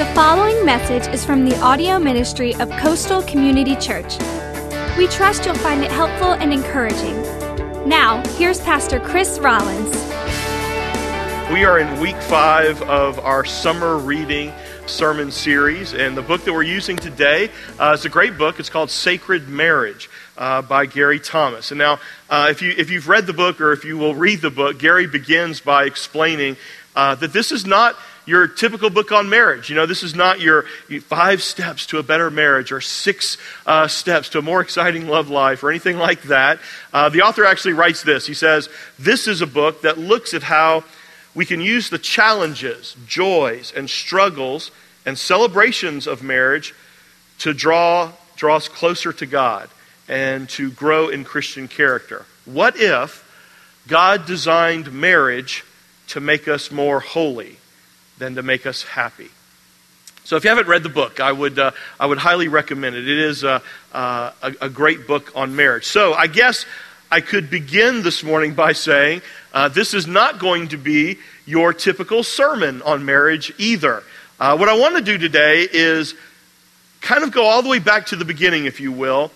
The 0.00 0.06
following 0.14 0.64
message 0.64 1.12
is 1.12 1.26
from 1.26 1.46
the 1.46 1.54
audio 1.60 1.98
ministry 1.98 2.54
of 2.54 2.70
Coastal 2.78 3.20
Community 3.24 3.76
Church. 3.76 4.16
We 4.96 5.06
trust 5.08 5.44
you'll 5.44 5.56
find 5.56 5.84
it 5.84 5.90
helpful 5.90 6.32
and 6.32 6.54
encouraging. 6.54 7.20
Now, 7.86 8.26
here's 8.38 8.58
Pastor 8.62 8.98
Chris 8.98 9.38
Rollins. 9.38 9.94
We 11.52 11.66
are 11.66 11.78
in 11.78 12.00
week 12.00 12.16
five 12.16 12.80
of 12.84 13.18
our 13.18 13.44
summer 13.44 13.98
reading 13.98 14.54
sermon 14.86 15.30
series, 15.30 15.92
and 15.92 16.16
the 16.16 16.22
book 16.22 16.44
that 16.44 16.54
we're 16.54 16.62
using 16.62 16.96
today 16.96 17.50
uh, 17.78 17.92
is 17.92 18.06
a 18.06 18.08
great 18.08 18.38
book. 18.38 18.58
It's 18.58 18.70
called 18.70 18.90
Sacred 18.90 19.50
Marriage 19.50 20.08
uh, 20.38 20.62
by 20.62 20.86
Gary 20.86 21.20
Thomas. 21.20 21.72
And 21.72 21.78
now, 21.78 22.00
uh, 22.30 22.46
if, 22.48 22.62
you, 22.62 22.72
if 22.74 22.88
you've 22.88 23.06
read 23.06 23.26
the 23.26 23.34
book 23.34 23.60
or 23.60 23.72
if 23.72 23.84
you 23.84 23.98
will 23.98 24.14
read 24.14 24.40
the 24.40 24.50
book, 24.50 24.78
Gary 24.78 25.06
begins 25.06 25.60
by 25.60 25.84
explaining 25.84 26.56
uh, 26.96 27.16
that 27.16 27.34
this 27.34 27.52
is 27.52 27.66
not 27.66 27.96
your 28.30 28.46
typical 28.46 28.90
book 28.90 29.10
on 29.10 29.28
marriage. 29.28 29.68
You 29.68 29.74
know, 29.74 29.86
this 29.86 30.04
is 30.04 30.14
not 30.14 30.40
your 30.40 30.62
five 31.02 31.42
steps 31.42 31.84
to 31.86 31.98
a 31.98 32.02
better 32.02 32.30
marriage 32.30 32.70
or 32.70 32.80
six 32.80 33.36
uh, 33.66 33.88
steps 33.88 34.28
to 34.30 34.38
a 34.38 34.42
more 34.42 34.60
exciting 34.60 35.08
love 35.08 35.28
life 35.28 35.64
or 35.64 35.70
anything 35.70 35.98
like 35.98 36.22
that. 36.22 36.60
Uh, 36.92 37.08
the 37.08 37.22
author 37.22 37.44
actually 37.44 37.72
writes 37.72 38.04
this. 38.04 38.28
He 38.28 38.34
says, 38.34 38.68
This 39.00 39.26
is 39.26 39.42
a 39.42 39.48
book 39.48 39.82
that 39.82 39.98
looks 39.98 40.32
at 40.32 40.44
how 40.44 40.84
we 41.34 41.44
can 41.44 41.60
use 41.60 41.90
the 41.90 41.98
challenges, 41.98 42.94
joys, 43.04 43.72
and 43.74 43.90
struggles 43.90 44.70
and 45.04 45.18
celebrations 45.18 46.06
of 46.06 46.22
marriage 46.22 46.72
to 47.40 47.52
draw, 47.52 48.12
draw 48.36 48.56
us 48.56 48.68
closer 48.68 49.12
to 49.12 49.26
God 49.26 49.68
and 50.08 50.48
to 50.50 50.70
grow 50.70 51.08
in 51.08 51.24
Christian 51.24 51.66
character. 51.66 52.26
What 52.44 52.76
if 52.76 53.26
God 53.88 54.24
designed 54.24 54.92
marriage 54.92 55.64
to 56.08 56.20
make 56.20 56.46
us 56.46 56.70
more 56.70 57.00
holy? 57.00 57.59
Than 58.20 58.36
to 58.36 58.42
make 58.42 58.66
us 58.66 58.84
happy. 58.84 59.30
So 60.24 60.36
if 60.36 60.44
you 60.44 60.50
haven't 60.50 60.68
read 60.68 60.84
the 60.84 60.90
book, 60.90 61.18
I 61.18 61.32
would, 61.32 61.58
uh, 61.58 61.72
I 61.98 62.06
would 62.06 62.18
highly 62.18 62.46
recommend 62.46 62.94
it. 62.94 63.08
It 63.08 63.18
is 63.18 63.42
uh, 63.42 63.60
uh, 63.92 64.30
a, 64.42 64.54
a, 64.60 64.68
great 64.68 65.08
book 65.08 65.32
on 65.34 65.56
marriage. 65.56 65.86
So 65.86 66.12
I 66.12 66.28
guess 66.28 66.66
I 67.10 67.20
could 67.20 67.50
begin 67.50 68.02
this 68.02 68.22
morning 68.22 68.54
by 68.54 68.74
saying 68.74 69.22
uh, 69.52 69.68
this 69.68 69.94
is 69.94 70.06
not 70.06 70.38
going 70.38 70.68
to 70.68 70.76
be 70.76 71.18
your 71.46 71.72
typical 71.72 72.22
sermon 72.22 72.82
on 72.82 73.04
marriage 73.04 73.52
either. 73.58 74.04
Uh, 74.38 74.56
what 74.56 74.68
I 74.68 74.78
want 74.78 74.96
to 74.96 75.02
do 75.02 75.18
today 75.18 75.66
is 75.72 76.14
kind 77.00 77.24
of 77.24 77.32
go 77.32 77.46
all 77.46 77.62
the 77.62 77.68
way 77.68 77.80
back 77.80 78.06
to 78.06 78.16
the 78.16 78.24
beginning, 78.24 78.66
if 78.66 78.78
you 78.78 78.92
will, 78.92 79.32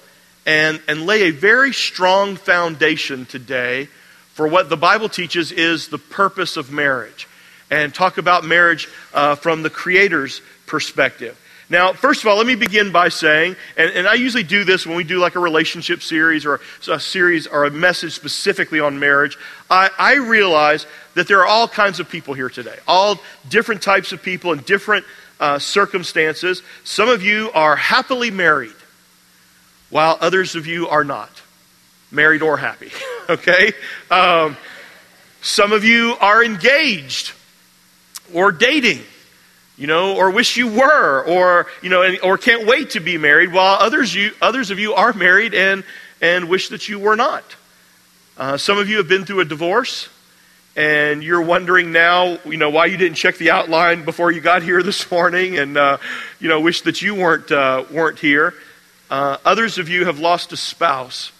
and, 0.47 0.80
and 0.86 1.06
lay 1.06 1.23
a 1.23 1.30
very 1.30 1.73
strong 1.73 2.36
foundation 2.36 3.25
today 3.27 3.89
for 4.34 4.47
what 4.47 4.69
the 4.69 4.77
Bible 4.77 5.08
teaches 5.08 5.51
is 5.51 5.89
the 5.89 5.98
purpose 5.98 6.56
of 6.56 6.70
marriage 6.70 7.27
and 7.75 7.94
talk 7.94 8.19
about 8.19 8.44
marriage 8.44 8.89
uh, 9.12 9.34
from 9.34 9.62
the 9.62 9.70
Creator's 9.70 10.41
perspective. 10.67 11.41
Now, 11.70 11.92
first 11.92 12.20
of 12.20 12.28
all, 12.28 12.36
let 12.36 12.47
me 12.47 12.55
begin 12.55 12.92
by 12.92 13.08
saying, 13.08 13.56
and, 13.77 13.91
and, 13.91 14.06
I 14.06 14.14
usually 14.14 14.42
do 14.42 14.64
this 14.64 14.86
when 14.86 14.97
we 14.97 15.05
do 15.05 15.19
like 15.19 15.34
a 15.34 15.41
relationship 15.41 16.02
series 16.02 16.45
or 16.45 16.61
a 16.89 17.00
series 17.00 17.47
or 17.47 17.64
a 17.64 17.70
message 17.70 18.12
specifically 18.12 18.80
on 18.80 19.00
marriage. 19.00 19.39
I, 19.70 19.89
I 19.98 20.14
realize 20.17 20.86
that 21.14 21.27
there 21.27 21.41
are 21.41 21.47
all 21.47 21.67
kinds 21.67 22.00
of 22.00 22.08
people 22.08 22.34
here 22.34 22.50
today, 22.50 22.77
all 22.86 23.19
different 23.48 23.80
types 23.80 24.12
of 24.12 24.22
people 24.22 24.52
in 24.52 24.58
different 24.61 25.06
uh, 25.41 25.58
circumstances. 25.58 26.62
Some 26.84 27.08
of 27.08 27.22
you 27.22 27.50
are 27.55 27.77
happily 27.77 28.30
married, 28.30 28.77
while 29.89 30.19
others 30.20 30.56
of 30.56 30.67
you 30.67 30.89
are 30.89 31.05
not 31.05 31.30
married 32.11 32.42
or 32.42 32.58
happy, 32.58 32.91
okay? 33.30 33.72
Um, 34.11 34.56
some 35.41 35.72
of 35.72 35.83
you 35.83 36.17
are 36.20 36.45
engaged 36.45 37.33
or 38.33 38.53
dating, 38.53 39.00
you 39.77 39.86
know, 39.86 40.17
or 40.17 40.30
wish 40.30 40.56
you 40.56 40.69
were, 40.69 41.25
or, 41.25 41.67
you 41.83 41.91
know, 41.91 42.17
or 42.22 42.39
can't 42.39 42.67
wait 42.67 42.91
to 42.91 43.00
be 43.00 43.19
married, 43.19 43.53
while 43.53 43.77
others, 43.80 44.14
you, 44.14 44.33
others 44.41 44.70
of 44.70 44.78
you 44.78 44.94
are 44.94 45.12
married 45.12 45.55
and, 45.55 45.84
and 46.20 46.48
wish 46.48 46.69
that 46.69 46.89
you 46.89 46.98
were 46.98 47.17
not. 47.17 47.45
Uh, 48.36 48.57
some 48.57 48.79
of 48.79 48.89
you 48.89 48.96
have 48.98 49.08
been 49.08 49.24
through 49.24 49.40
a 49.40 49.45
divorce, 49.45 50.08
and 50.77 51.23
you're 51.23 51.42
wondering 51.42 51.92
now, 51.92 52.39
you 52.45 52.57
know, 52.57 52.70
why 52.70 52.86
you 52.86 52.96
didn't 52.96 53.17
check 53.17 53.36
the 53.36 53.51
outline 53.51 54.05
before 54.05 54.33
you 54.33 54.41
got 54.41 54.62
here 54.62 54.83
this 54.83 55.11
morning, 55.11 55.58
and, 55.58 55.77
uh, 55.77 55.98
you 56.41 56.48
know, 56.48 56.61
wish 56.61 56.83
that 56.83 57.02
you 57.02 57.14
weren't, 57.14 57.51
uh, 57.52 57.85
weren't 57.91 58.18
here. 58.18 58.55
Uh, 59.11 59.36
others 59.45 59.79
of 59.79 59.89
you 59.89 60.06
have 60.06 60.18
lost 60.18 60.52
a 60.52 60.56
spouse, 60.56 61.30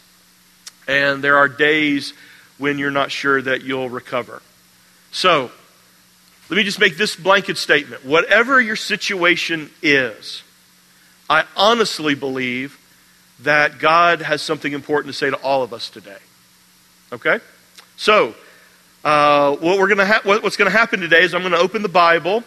and 0.87 1.25
there 1.25 1.39
are 1.39 1.49
days 1.49 2.13
when 2.59 2.79
you're 2.79 2.91
not 2.91 3.11
sure 3.11 3.41
that 3.41 3.63
you'll 3.63 3.89
recover. 3.89 4.43
So, 5.11 5.51
let 6.51 6.57
me 6.57 6.63
just 6.63 6.79
make 6.79 6.97
this 6.97 7.17
blanket 7.17 7.57
statement. 7.57 8.05
Whatever 8.05 8.61
your 8.61 8.77
situation 8.77 9.71
is, 9.83 10.43
I 11.29 11.45
honestly 11.57 12.15
believe 12.15 12.79
that 13.41 13.79
God 13.79 14.21
has 14.23 14.43
something 14.43 14.73
important 14.73 15.13
to 15.13 15.19
say 15.19 15.31
to 15.31 15.37
all 15.37 15.63
of 15.63 15.73
us 15.73 15.89
today. 15.89 16.19
Okay? 17.13 17.41
So, 17.97 18.35
uh, 19.05 19.57
what 19.57 19.79
we're 19.79 19.89
gonna 19.89 20.07
ha- 20.07 20.21
what's 20.25 20.57
going 20.57 20.71
to 20.71 20.77
happen 20.77 21.01
today 21.01 21.23
is 21.23 21.35
I'm 21.35 21.43
going 21.43 21.53
to 21.53 21.59
open 21.59 21.83
the 21.83 21.89
Bible 21.89 22.43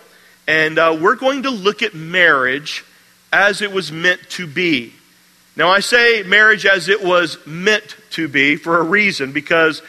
and 0.48 0.80
uh, 0.80 0.98
we're 1.00 1.16
going 1.16 1.44
to 1.44 1.50
look 1.50 1.82
at 1.82 1.94
marriage 1.94 2.86
as 3.32 3.62
it 3.62 3.72
was 3.72 3.92
meant 3.92 4.22
to 4.32 4.48
be. 4.48 4.94
Now, 5.56 5.70
I 5.70 5.82
say 5.82 6.24
marriage 6.24 6.66
as 6.66 6.88
it 6.88 7.04
was 7.04 7.38
meant 7.46 7.98
to 8.12 8.28
be 8.28 8.56
for 8.56 8.78
a 8.80 8.84
reason 8.84 9.34
because 9.34 9.82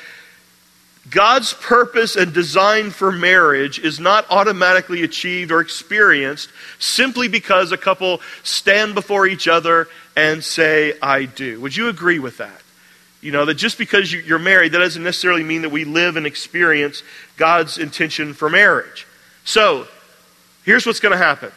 God's 1.10 1.52
purpose 1.54 2.16
and 2.16 2.32
design 2.32 2.90
for 2.90 3.12
marriage 3.12 3.78
is 3.78 4.00
not 4.00 4.26
automatically 4.30 5.02
achieved 5.04 5.52
or 5.52 5.60
experienced 5.60 6.50
simply 6.78 7.28
because 7.28 7.72
a 7.72 7.76
couple 7.76 8.20
stand 8.42 8.94
before 8.94 9.26
each 9.26 9.46
other 9.46 9.88
and 10.16 10.42
say, 10.42 10.94
I 11.00 11.24
do. 11.24 11.60
Would 11.60 11.76
you 11.76 11.88
agree 11.88 12.18
with 12.18 12.38
that? 12.38 12.62
You 13.20 13.32
know, 13.32 13.44
that 13.44 13.54
just 13.54 13.78
because 13.78 14.12
you're 14.12 14.38
married, 14.38 14.72
that 14.72 14.78
doesn't 14.78 15.02
necessarily 15.02 15.42
mean 15.42 15.62
that 15.62 15.70
we 15.70 15.84
live 15.84 16.16
and 16.16 16.26
experience 16.26 17.02
God's 17.36 17.78
intention 17.78 18.34
for 18.34 18.48
marriage. 18.48 19.06
So, 19.44 19.88
here's 20.64 20.86
what's 20.86 21.00
going 21.00 21.12
to 21.12 21.24
happen. 21.24 21.50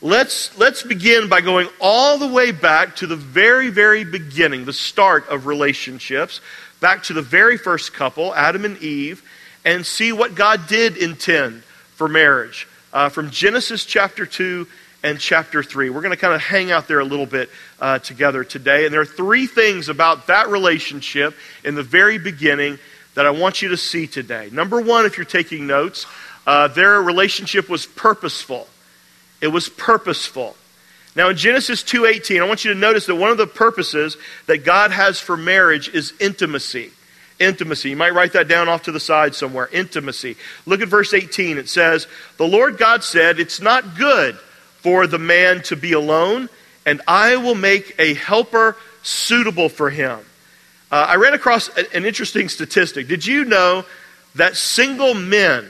Let's, 0.00 0.56
let's 0.56 0.84
begin 0.84 1.28
by 1.28 1.40
going 1.40 1.68
all 1.80 2.18
the 2.18 2.28
way 2.28 2.52
back 2.52 2.96
to 2.96 3.06
the 3.06 3.16
very, 3.16 3.68
very 3.68 4.04
beginning, 4.04 4.64
the 4.64 4.72
start 4.72 5.28
of 5.28 5.46
relationships 5.46 6.40
back 6.80 7.04
to 7.04 7.12
the 7.12 7.22
very 7.22 7.58
first 7.58 7.92
couple, 7.92 8.34
Adam 8.34 8.64
and 8.64 8.78
Eve, 8.78 9.22
and 9.64 9.84
see 9.84 10.12
what 10.12 10.34
God 10.34 10.66
did 10.66 10.96
intend 10.96 11.62
for 11.94 12.08
marriage 12.08 12.68
uh, 12.92 13.08
from 13.08 13.30
Genesis 13.30 13.84
chapter 13.84 14.26
2 14.26 14.66
and 15.02 15.18
chapter 15.18 15.62
3. 15.62 15.90
We're 15.90 16.00
going 16.00 16.10
to 16.10 16.16
kind 16.16 16.34
of 16.34 16.40
hang 16.40 16.70
out 16.70 16.88
there 16.88 17.00
a 17.00 17.04
little 17.04 17.26
bit 17.26 17.50
uh, 17.80 17.98
together 17.98 18.44
today. 18.44 18.84
And 18.84 18.92
there 18.92 19.00
are 19.00 19.06
three 19.06 19.46
things 19.46 19.88
about 19.88 20.26
that 20.28 20.48
relationship 20.48 21.34
in 21.64 21.74
the 21.74 21.82
very 21.82 22.18
beginning 22.18 22.78
that 23.14 23.26
I 23.26 23.30
want 23.30 23.62
you 23.62 23.68
to 23.70 23.76
see 23.76 24.06
today. 24.06 24.48
Number 24.52 24.80
one, 24.80 25.06
if 25.06 25.16
you're 25.16 25.24
taking 25.24 25.66
notes, 25.66 26.06
uh, 26.46 26.68
their 26.68 27.02
relationship 27.02 27.68
was 27.68 27.86
purposeful. 27.86 28.68
It 29.40 29.48
was 29.48 29.68
purposeful. 29.68 30.56
Now 31.18 31.30
in 31.30 31.36
Genesis 31.36 31.82
2:18, 31.82 32.40
I 32.40 32.44
want 32.44 32.64
you 32.64 32.72
to 32.72 32.78
notice 32.78 33.06
that 33.06 33.16
one 33.16 33.32
of 33.32 33.38
the 33.38 33.46
purposes 33.48 34.16
that 34.46 34.58
God 34.58 34.92
has 34.92 35.18
for 35.18 35.36
marriage 35.36 35.88
is 35.88 36.12
intimacy. 36.20 36.92
Intimacy. 37.40 37.90
You 37.90 37.96
might 37.96 38.14
write 38.14 38.34
that 38.34 38.46
down 38.46 38.68
off 38.68 38.84
to 38.84 38.92
the 38.92 39.00
side 39.00 39.34
somewhere. 39.34 39.68
Intimacy. 39.72 40.36
Look 40.64 40.80
at 40.80 40.86
verse 40.86 41.12
18. 41.12 41.58
It 41.58 41.68
says, 41.68 42.06
"The 42.36 42.46
Lord 42.46 42.78
God 42.78 43.02
said, 43.02 43.40
it's 43.40 43.60
not 43.60 43.98
good 43.98 44.38
for 44.80 45.08
the 45.08 45.18
man 45.18 45.60
to 45.62 45.74
be 45.74 45.90
alone, 45.90 46.50
and 46.86 47.02
I 47.08 47.34
will 47.34 47.56
make 47.56 47.96
a 47.98 48.14
helper 48.14 48.76
suitable 49.02 49.68
for 49.68 49.90
him." 49.90 50.20
Uh, 50.92 51.06
I 51.08 51.16
ran 51.16 51.34
across 51.34 51.68
an 51.76 52.06
interesting 52.06 52.48
statistic. 52.48 53.08
Did 53.08 53.26
you 53.26 53.44
know 53.44 53.84
that 54.36 54.56
single 54.56 55.14
men, 55.14 55.68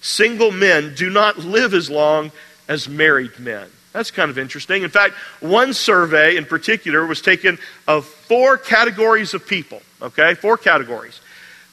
single 0.00 0.52
men 0.52 0.94
do 0.94 1.10
not 1.10 1.40
live 1.40 1.74
as 1.74 1.90
long 1.90 2.30
as 2.68 2.88
married 2.88 3.40
men? 3.40 3.66
That's 3.96 4.10
kind 4.10 4.30
of 4.30 4.36
interesting. 4.36 4.82
In 4.82 4.90
fact, 4.90 5.14
one 5.40 5.72
survey 5.72 6.36
in 6.36 6.44
particular 6.44 7.06
was 7.06 7.22
taken 7.22 7.58
of 7.88 8.04
four 8.04 8.58
categories 8.58 9.32
of 9.32 9.46
people, 9.46 9.80
okay? 10.02 10.34
Four 10.34 10.58
categories 10.58 11.18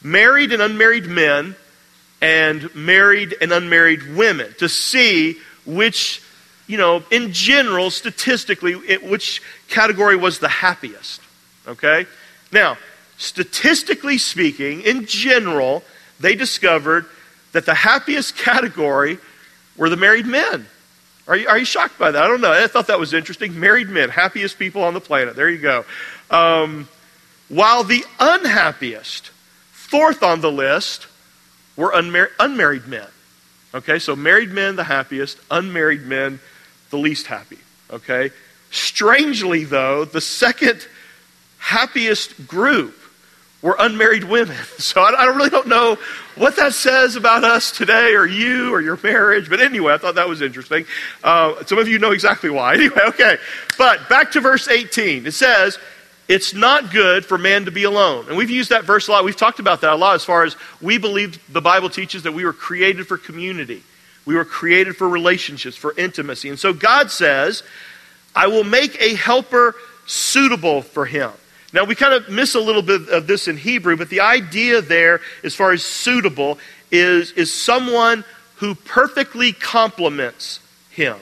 married 0.02 0.54
and 0.54 0.62
unmarried 0.62 1.08
men, 1.08 1.54
and 2.22 2.74
married 2.74 3.36
and 3.42 3.52
unmarried 3.52 4.16
women 4.16 4.56
to 4.60 4.70
see 4.70 5.38
which, 5.66 6.24
you 6.66 6.78
know, 6.78 7.04
in 7.12 7.34
general, 7.34 7.92
statistically, 7.92 8.72
it, 8.88 9.04
which 9.04 9.42
category 9.68 10.16
was 10.16 10.40
the 10.40 10.48
happiest, 10.48 11.20
okay? 11.68 12.06
Now, 12.54 12.78
statistically 13.18 14.18
speaking, 14.18 14.80
in 14.80 15.08
general, 15.08 15.84
they 16.22 16.36
discovered 16.36 17.06
that 17.52 17.66
the 17.66 17.76
happiest 17.76 18.38
category 18.38 19.18
were 19.76 19.90
the 19.90 19.98
married 19.98 20.26
men. 20.26 20.68
Are 21.28 21.38
you, 21.38 21.48
are 21.48 21.58
you 21.58 21.66
shocked 21.66 21.98
by 21.98 22.12
that? 22.12 22.22
I 22.22 22.28
don't 22.28 22.42
know. 22.42 22.52
I 22.52 22.68
thought 22.68 22.88
that 22.88 23.00
was 23.00 23.14
interesting. 23.14 23.60
Married 23.60 23.90
men, 23.90 24.10
happiest 24.10 24.60
people 24.60 24.84
on 24.84 24.94
the 24.94 25.00
planet. 25.00 25.36
There 25.36 25.50
you 25.50 25.60
go. 25.60 25.86
Um, 26.30 26.90
while 27.48 27.84
the 27.84 28.04
unhappiest, 28.20 29.30
fourth 29.72 30.24
on 30.24 30.42
the 30.42 30.52
list, 30.52 31.08
were 31.76 31.92
unmar- 31.92 32.32
unmarried 32.40 32.88
men. 32.88 33.08
Okay, 33.74 34.00
so 34.00 34.16
married 34.16 34.52
men, 34.52 34.76
the 34.76 34.84
happiest, 34.84 35.40
unmarried 35.50 36.06
men, 36.06 36.40
the 36.92 36.98
least 36.98 37.26
happy, 37.26 37.58
okay? 37.90 38.30
Strangely, 38.70 39.64
though, 39.64 40.06
the 40.06 40.22
second 40.22 40.88
happiest 41.58 42.48
group 42.48 42.96
were 43.64 43.76
unmarried 43.80 44.26
women. 44.26 44.56
So 44.84 45.02
I, 45.02 45.14
I 45.14 45.26
really 45.28 45.50
don't 45.50 45.68
know 45.68 45.98
what 46.36 46.58
that 46.58 46.74
says 46.74 47.16
about 47.16 47.46
us 47.46 47.72
today 47.72 48.16
or 48.16 48.26
you 48.26 48.74
or 48.74 48.82
your 48.82 49.00
marriage. 49.02 49.50
But 49.50 49.62
anyway, 49.62 49.94
I 49.94 49.98
thought 49.98 50.16
that 50.16 50.28
was 50.28 50.42
interesting. 50.42 50.86
Uh, 51.24 51.64
some 51.66 51.78
of 51.78 51.88
you 51.88 52.00
know 52.00 52.12
exactly 52.12 52.50
why. 52.50 52.74
Anyway, 52.84 53.00
okay. 53.08 53.38
But 53.78 54.10
back 54.10 54.32
to 54.32 54.42
verse 54.42 54.68
18. 54.68 55.26
It 55.26 55.32
says, 55.32 55.78
It's 56.28 56.54
not 56.54 56.92
good 56.92 57.26
for 57.26 57.38
man 57.38 57.64
to 57.66 57.72
be 57.72 57.86
alone. 57.86 58.28
And 58.28 58.36
we've 58.36 58.50
used 58.50 58.72
that 58.72 58.84
verse 58.84 59.08
a 59.08 59.12
lot. 59.12 59.24
We've 59.24 59.38
talked 59.38 59.60
about 59.60 59.80
that 59.82 59.94
a 59.94 59.96
lot 59.96 60.16
as 60.16 60.26
far 60.26 60.44
as 60.44 60.58
we 60.82 60.98
believe 60.98 61.40
the 61.52 61.62
Bible 61.62 61.90
teaches 61.90 62.24
that 62.24 62.34
we 62.34 62.44
were 62.44 62.52
created 62.52 63.08
for 63.08 63.18
community, 63.18 63.84
we 64.26 64.36
were 64.36 64.46
created 64.46 64.98
for 64.98 65.08
relationships, 65.08 65.78
for 65.78 65.94
intimacy. 65.98 66.50
And 66.50 66.60
so 66.60 66.74
God 66.74 67.10
says, 67.10 67.64
I 68.36 68.48
will 68.48 68.66
make 68.66 69.02
a 69.02 69.14
helper 69.16 69.76
suitable 70.06 70.82
for 70.82 71.06
him. 71.06 71.32
Now, 71.74 71.86
we 71.86 71.96
kind 71.96 72.14
of 72.14 72.30
miss 72.30 72.54
a 72.54 72.60
little 72.60 72.84
bit 72.84 73.10
of 73.10 73.26
this 73.26 73.48
in 73.48 73.58
Hebrew, 73.58 73.98
but 73.98 74.10
the 74.10 74.22
idea 74.22 74.82
there, 74.82 75.22
as 75.44 75.56
far 75.56 75.72
as 75.72 75.84
suitable, 75.84 76.60
is, 76.92 77.32
is 77.32 77.52
someone 77.52 78.24
who 78.58 78.76
perfectly 78.76 79.52
complements 79.52 80.60
him. 80.92 81.18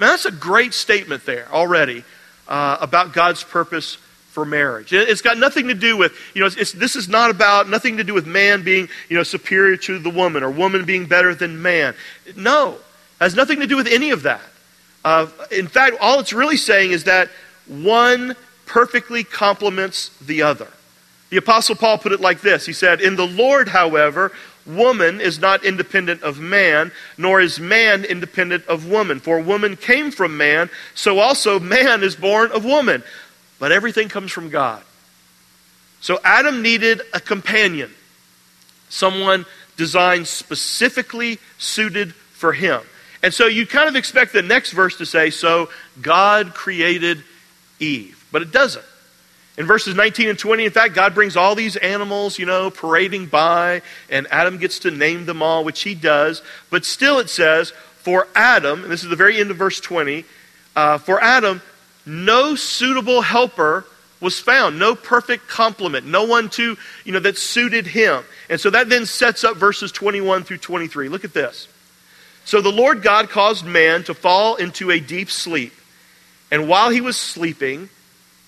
Now, 0.00 0.10
that's 0.10 0.24
a 0.24 0.32
great 0.32 0.74
statement 0.74 1.24
there 1.24 1.46
already 1.52 2.04
uh, 2.48 2.78
about 2.80 3.12
God's 3.12 3.44
purpose 3.44 3.96
for 4.30 4.44
marriage. 4.44 4.92
It's 4.92 5.22
got 5.22 5.38
nothing 5.38 5.68
to 5.68 5.74
do 5.74 5.96
with, 5.96 6.12
you 6.34 6.40
know, 6.40 6.48
it's, 6.48 6.72
this 6.72 6.96
is 6.96 7.08
not 7.08 7.30
about, 7.30 7.68
nothing 7.68 7.98
to 7.98 8.04
do 8.04 8.14
with 8.14 8.26
man 8.26 8.64
being, 8.64 8.88
you 9.08 9.16
know, 9.16 9.22
superior 9.22 9.76
to 9.76 10.00
the 10.00 10.10
woman 10.10 10.42
or 10.42 10.50
woman 10.50 10.84
being 10.84 11.06
better 11.06 11.36
than 11.36 11.62
man. 11.62 11.94
No, 12.34 12.72
it 12.72 12.80
has 13.20 13.36
nothing 13.36 13.60
to 13.60 13.68
do 13.68 13.76
with 13.76 13.86
any 13.86 14.10
of 14.10 14.24
that. 14.24 14.42
Uh, 15.04 15.28
in 15.52 15.68
fact, 15.68 15.98
all 16.00 16.18
it's 16.18 16.32
really 16.32 16.56
saying 16.56 16.90
is 16.90 17.04
that 17.04 17.28
one 17.68 18.34
perfectly 18.66 19.24
complements 19.24 20.10
the 20.20 20.42
other. 20.42 20.68
The 21.30 21.36
Apostle 21.38 21.74
Paul 21.74 21.98
put 21.98 22.12
it 22.12 22.20
like 22.20 22.40
this 22.40 22.66
He 22.66 22.72
said, 22.72 23.00
In 23.00 23.16
the 23.16 23.26
Lord, 23.26 23.68
however, 23.68 24.32
woman 24.66 25.20
is 25.20 25.38
not 25.38 25.64
independent 25.64 26.22
of 26.22 26.40
man, 26.40 26.92
nor 27.18 27.40
is 27.40 27.60
man 27.60 28.04
independent 28.04 28.66
of 28.66 28.86
woman. 28.86 29.20
For 29.20 29.40
woman 29.40 29.76
came 29.76 30.10
from 30.10 30.36
man, 30.36 30.70
so 30.94 31.18
also 31.18 31.60
man 31.60 32.02
is 32.02 32.16
born 32.16 32.50
of 32.52 32.64
woman. 32.64 33.02
But 33.58 33.72
everything 33.72 34.08
comes 34.08 34.32
from 34.32 34.50
God. 34.50 34.82
So 36.00 36.18
Adam 36.22 36.62
needed 36.62 37.02
a 37.12 37.20
companion, 37.20 37.92
someone 38.88 39.46
designed 39.76 40.28
specifically 40.28 41.38
suited 41.58 42.14
for 42.14 42.52
him. 42.52 42.80
And 43.22 43.32
so 43.32 43.46
you 43.46 43.66
kind 43.66 43.88
of 43.88 43.96
expect 43.96 44.32
the 44.34 44.42
next 44.42 44.72
verse 44.72 44.98
to 44.98 45.06
say, 45.06 45.30
So 45.30 45.70
God 46.02 46.54
created 46.54 47.24
Eve. 47.80 48.23
But 48.34 48.42
it 48.42 48.50
doesn't. 48.50 48.84
In 49.56 49.64
verses 49.64 49.94
19 49.94 50.28
and 50.28 50.36
20, 50.36 50.64
in 50.64 50.72
fact, 50.72 50.92
God 50.92 51.14
brings 51.14 51.36
all 51.36 51.54
these 51.54 51.76
animals, 51.76 52.36
you 52.36 52.46
know, 52.46 52.68
parading 52.68 53.26
by, 53.26 53.80
and 54.10 54.26
Adam 54.28 54.58
gets 54.58 54.80
to 54.80 54.90
name 54.90 55.24
them 55.24 55.40
all, 55.40 55.62
which 55.62 55.82
he 55.82 55.94
does. 55.94 56.42
But 56.68 56.84
still, 56.84 57.20
it 57.20 57.30
says, 57.30 57.70
for 57.98 58.26
Adam, 58.34 58.82
and 58.82 58.90
this 58.90 59.04
is 59.04 59.08
the 59.08 59.14
very 59.14 59.38
end 59.38 59.52
of 59.52 59.56
verse 59.56 59.78
20, 59.78 60.24
uh, 60.74 60.98
for 60.98 61.22
Adam, 61.22 61.62
no 62.04 62.56
suitable 62.56 63.20
helper 63.20 63.84
was 64.20 64.40
found, 64.40 64.80
no 64.80 64.96
perfect 64.96 65.46
complement, 65.46 66.04
no 66.04 66.24
one 66.24 66.48
to, 66.48 66.76
you 67.04 67.12
know, 67.12 67.20
that 67.20 67.38
suited 67.38 67.86
him. 67.86 68.24
And 68.50 68.60
so 68.60 68.68
that 68.70 68.88
then 68.88 69.06
sets 69.06 69.44
up 69.44 69.58
verses 69.58 69.92
21 69.92 70.42
through 70.42 70.58
23. 70.58 71.08
Look 71.08 71.24
at 71.24 71.34
this. 71.34 71.68
So 72.44 72.60
the 72.60 72.72
Lord 72.72 73.00
God 73.00 73.30
caused 73.30 73.64
man 73.64 74.02
to 74.02 74.12
fall 74.12 74.56
into 74.56 74.90
a 74.90 74.98
deep 74.98 75.30
sleep. 75.30 75.72
And 76.50 76.68
while 76.68 76.90
he 76.90 77.00
was 77.00 77.16
sleeping, 77.16 77.88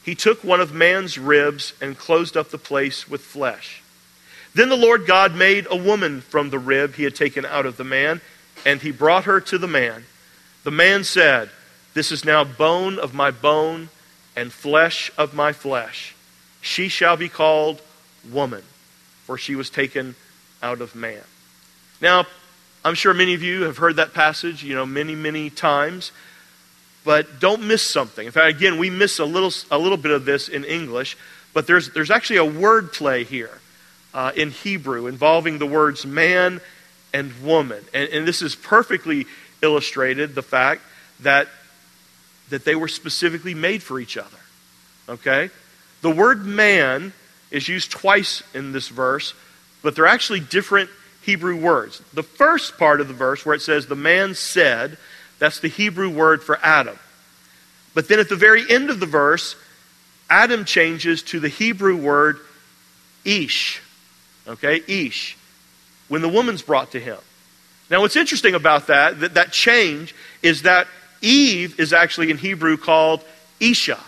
he 0.06 0.14
took 0.14 0.44
one 0.44 0.60
of 0.60 0.72
man's 0.72 1.18
ribs 1.18 1.72
and 1.80 1.98
closed 1.98 2.36
up 2.36 2.50
the 2.50 2.58
place 2.58 3.08
with 3.08 3.20
flesh. 3.20 3.82
Then 4.54 4.68
the 4.68 4.76
Lord 4.76 5.04
God 5.04 5.34
made 5.34 5.66
a 5.68 5.76
woman 5.76 6.20
from 6.20 6.48
the 6.48 6.60
rib 6.60 6.94
he 6.94 7.02
had 7.02 7.16
taken 7.16 7.44
out 7.44 7.66
of 7.66 7.76
the 7.76 7.82
man, 7.82 8.20
and 8.64 8.80
he 8.80 8.92
brought 8.92 9.24
her 9.24 9.40
to 9.40 9.58
the 9.58 9.66
man. 9.66 10.04
The 10.62 10.70
man 10.70 11.02
said, 11.02 11.50
This 11.92 12.12
is 12.12 12.24
now 12.24 12.44
bone 12.44 13.00
of 13.00 13.14
my 13.14 13.32
bone 13.32 13.88
and 14.36 14.52
flesh 14.52 15.10
of 15.18 15.34
my 15.34 15.52
flesh. 15.52 16.14
She 16.60 16.86
shall 16.86 17.16
be 17.16 17.28
called 17.28 17.82
woman, 18.30 18.62
for 19.24 19.36
she 19.36 19.56
was 19.56 19.70
taken 19.70 20.14
out 20.62 20.80
of 20.80 20.94
man. 20.94 21.24
Now, 22.00 22.26
I'm 22.84 22.94
sure 22.94 23.12
many 23.12 23.34
of 23.34 23.42
you 23.42 23.64
have 23.64 23.78
heard 23.78 23.96
that 23.96 24.14
passage, 24.14 24.62
you 24.62 24.76
know, 24.76 24.86
many, 24.86 25.16
many 25.16 25.50
times 25.50 26.12
but 27.06 27.38
don't 27.38 27.62
miss 27.62 27.82
something. 27.82 28.26
In 28.26 28.32
fact, 28.32 28.56
again, 28.56 28.78
we 28.78 28.90
miss 28.90 29.20
a 29.20 29.24
little, 29.24 29.52
a 29.70 29.78
little 29.78 29.96
bit 29.96 30.10
of 30.10 30.24
this 30.24 30.48
in 30.48 30.64
English, 30.64 31.16
but 31.54 31.68
there's, 31.68 31.90
there's 31.90 32.10
actually 32.10 32.38
a 32.38 32.44
word 32.44 32.92
play 32.92 33.22
here 33.22 33.60
uh, 34.12 34.32
in 34.34 34.50
Hebrew 34.50 35.06
involving 35.06 35.58
the 35.58 35.66
words 35.66 36.04
man 36.04 36.60
and 37.14 37.32
woman. 37.44 37.82
And, 37.94 38.08
and 38.10 38.28
this 38.28 38.42
is 38.42 38.56
perfectly 38.56 39.26
illustrated 39.62 40.34
the 40.34 40.42
fact 40.42 40.82
that, 41.20 41.46
that 42.50 42.64
they 42.64 42.74
were 42.74 42.88
specifically 42.88 43.54
made 43.54 43.84
for 43.84 44.00
each 44.00 44.16
other. 44.16 44.36
Okay? 45.08 45.50
The 46.02 46.10
word 46.10 46.44
man 46.44 47.12
is 47.52 47.68
used 47.68 47.92
twice 47.92 48.42
in 48.52 48.72
this 48.72 48.88
verse, 48.88 49.32
but 49.80 49.94
they're 49.94 50.08
actually 50.08 50.40
different 50.40 50.90
Hebrew 51.22 51.56
words. 51.56 52.02
The 52.12 52.24
first 52.24 52.78
part 52.78 53.00
of 53.00 53.06
the 53.06 53.14
verse, 53.14 53.46
where 53.46 53.54
it 53.54 53.62
says, 53.62 53.86
the 53.86 53.94
man 53.94 54.34
said, 54.34 54.98
that's 55.38 55.60
the 55.60 55.68
Hebrew 55.68 56.08
word 56.08 56.42
for 56.42 56.58
Adam. 56.62 56.98
But 57.94 58.08
then 58.08 58.20
at 58.20 58.28
the 58.28 58.36
very 58.36 58.64
end 58.70 58.90
of 58.90 59.00
the 59.00 59.06
verse, 59.06 59.56
Adam 60.28 60.64
changes 60.64 61.22
to 61.24 61.40
the 61.40 61.48
Hebrew 61.48 61.96
word 61.96 62.38
ish. 63.24 63.80
Okay, 64.46 64.82
ish. 64.86 65.36
When 66.08 66.22
the 66.22 66.28
woman's 66.28 66.62
brought 66.62 66.92
to 66.92 67.00
him. 67.00 67.18
Now, 67.90 68.00
what's 68.00 68.16
interesting 68.16 68.54
about 68.54 68.88
that, 68.88 69.20
that, 69.20 69.34
that 69.34 69.52
change, 69.52 70.14
is 70.42 70.62
that 70.62 70.88
Eve 71.20 71.78
is 71.78 71.92
actually 71.92 72.30
in 72.30 72.38
Hebrew 72.38 72.76
called 72.76 73.22
Isha. 73.60 73.98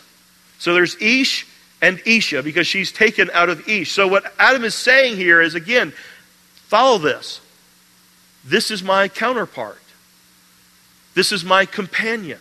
So 0.59 0.75
there's 0.75 1.01
Ish 1.01 1.47
and 1.81 2.01
Isha 2.05 2.43
because 2.43 2.67
she's 2.67 2.91
taken 2.91 3.31
out 3.33 3.49
of 3.49 3.69
Ish. 3.69 3.93
So 3.93 4.09
what 4.09 4.33
Adam 4.39 4.65
is 4.65 4.75
saying 4.75 5.17
here 5.17 5.41
is 5.41 5.55
again, 5.55 5.93
follow 6.67 6.99
this. 6.99 7.41
This 8.45 8.71
is 8.71 8.83
my 8.83 9.09
counterpart. 9.09 9.81
This 11.19 11.33
is 11.33 11.45
my 11.45 11.67
companion. 11.67 12.39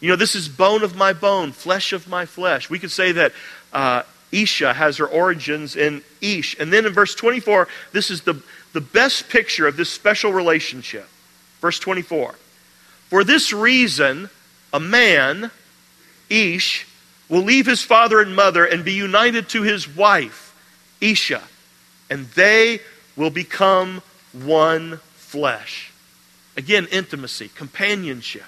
You 0.00 0.08
know, 0.08 0.16
this 0.16 0.34
is 0.34 0.48
bone 0.48 0.82
of 0.82 0.96
my 0.96 1.12
bone, 1.12 1.52
flesh 1.52 1.92
of 1.92 2.08
my 2.08 2.24
flesh. 2.24 2.70
We 2.70 2.78
could 2.78 2.90
say 2.90 3.12
that 3.12 3.32
uh, 3.74 4.04
Isha 4.32 4.72
has 4.72 4.96
her 4.96 5.06
origins 5.06 5.76
in 5.76 6.00
Ish. 6.22 6.58
And 6.58 6.72
then 6.72 6.86
in 6.86 6.94
verse 6.94 7.14
24, 7.14 7.68
this 7.92 8.10
is 8.10 8.22
the, 8.22 8.42
the 8.72 8.80
best 8.80 9.28
picture 9.28 9.66
of 9.66 9.76
this 9.76 9.90
special 9.90 10.32
relationship. 10.32 11.06
Verse 11.60 11.78
24. 11.78 12.36
For 13.10 13.22
this 13.22 13.52
reason, 13.52 14.30
a 14.72 14.80
man, 14.80 15.50
Ish, 16.30 16.86
will 17.28 17.42
leave 17.42 17.66
his 17.66 17.82
father 17.82 18.22
and 18.22 18.34
mother 18.34 18.64
and 18.64 18.82
be 18.82 18.94
united 18.94 19.50
to 19.50 19.60
his 19.60 19.86
wife, 19.94 20.56
Isha, 21.02 21.42
and 22.08 22.28
they 22.28 22.80
will 23.14 23.28
become 23.28 24.00
one 24.32 24.96
flesh. 25.16 25.91
Again, 26.56 26.86
intimacy, 26.90 27.48
companionship. 27.54 28.44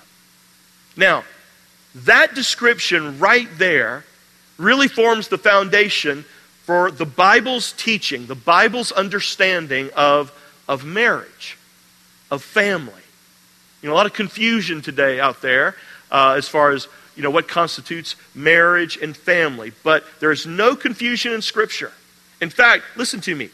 Now, 0.97 1.25
that 1.95 2.35
description 2.35 3.19
right 3.19 3.49
there 3.57 4.05
really 4.59 4.89
forms 4.89 5.29
the 5.29 5.39
foundation 5.39 6.25
for 6.65 6.91
the 6.91 7.05
Bible's 7.07 7.73
teaching, 7.73 8.27
the 8.27 8.35
Bible's 8.35 8.93
understanding 8.93 9.91
of, 9.97 10.33
of 10.67 10.85
marriage, 10.85 11.59
of 12.31 12.43
family. 12.43 12.93
You 13.83 13.89
know, 13.89 13.95
a 13.95 13.97
lot 13.97 14.07
of 14.07 14.15
confusion 14.15 14.81
today 14.81 15.21
out 15.21 15.43
there 15.43 15.77
uh, 16.11 16.35
as 16.39 16.49
far 16.49 16.71
as 16.71 16.89
you 17.17 17.23
know 17.23 17.31
what 17.31 17.47
constitutes 17.49 18.17
marriage 18.35 18.97
and 18.97 19.17
family, 19.17 19.73
but 19.83 20.05
there 20.21 20.33
is 20.33 20.47
no 20.47 20.75
confusion 20.75 21.33
in 21.33 21.43
Scripture. 21.43 21.93
In 22.41 22.51
fact, 22.51 22.85
listen 22.97 23.21
to 23.23 23.35
me. 23.35 23.51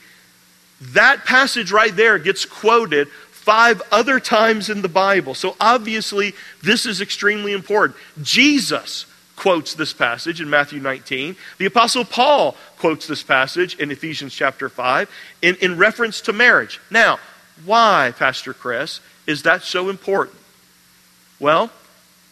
That 0.81 1.25
passage 1.27 1.73
right 1.73 1.95
there 1.95 2.19
gets 2.19 2.45
quoted 2.45 3.09
five 3.51 3.83
other 3.91 4.21
times 4.21 4.71
in 4.71 4.81
the 4.81 4.89
Bible. 4.89 5.35
So 5.35 5.57
obviously, 5.59 6.35
this 6.63 6.87
is 6.87 7.01
extremely 7.01 7.53
important. 7.53 7.99
Jesus 8.23 9.07
quotes 9.35 9.75
this 9.75 9.93
passage 9.93 10.41
in 10.41 10.49
Matthew 10.49 10.79
19. 10.79 11.35
The 11.59 11.67
Apostle 11.67 12.05
Paul 12.05 12.57
quotes 12.79 13.09
this 13.09 13.25
passage 13.25 13.75
in 13.81 13.91
Ephesians 13.91 14.33
chapter 14.33 14.69
5 14.69 15.11
in, 15.43 15.57
in 15.57 15.79
reference 15.79 16.21
to 16.21 16.33
marriage. 16.33 16.81
Now, 16.93 17.19
why, 17.65 18.13
Pastor 18.17 18.55
Chris, 18.55 19.01
is 19.27 19.43
that 19.43 19.65
so 19.65 19.89
important? 19.89 20.39
Well, 21.41 21.73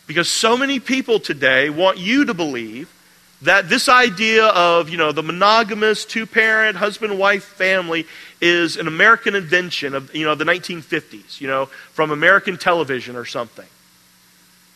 because 0.07 0.29
so 0.29 0.57
many 0.57 0.79
people 0.79 1.19
today 1.19 1.69
want 1.69 1.99
you 1.99 2.27
to 2.27 2.33
believe 2.33 2.95
that 3.43 3.69
this 3.69 3.89
idea 3.89 4.47
of, 4.47 4.89
you 4.89 4.97
know, 4.97 5.11
the 5.11 5.23
monogamous 5.25 6.05
two-parent 6.05 6.77
husband-wife 6.77 7.45
family 7.45 8.07
is 8.41 8.77
an 8.77 8.87
American 8.87 9.35
invention 9.35 9.95
of, 9.95 10.15
you 10.15 10.25
know, 10.25 10.35
the 10.35 10.45
1950s, 10.45 11.41
you 11.41 11.49
know, 11.49 11.67
from 11.67 12.11
American 12.11 12.57
television 12.57 13.17
or 13.17 13.25
something. 13.25 13.67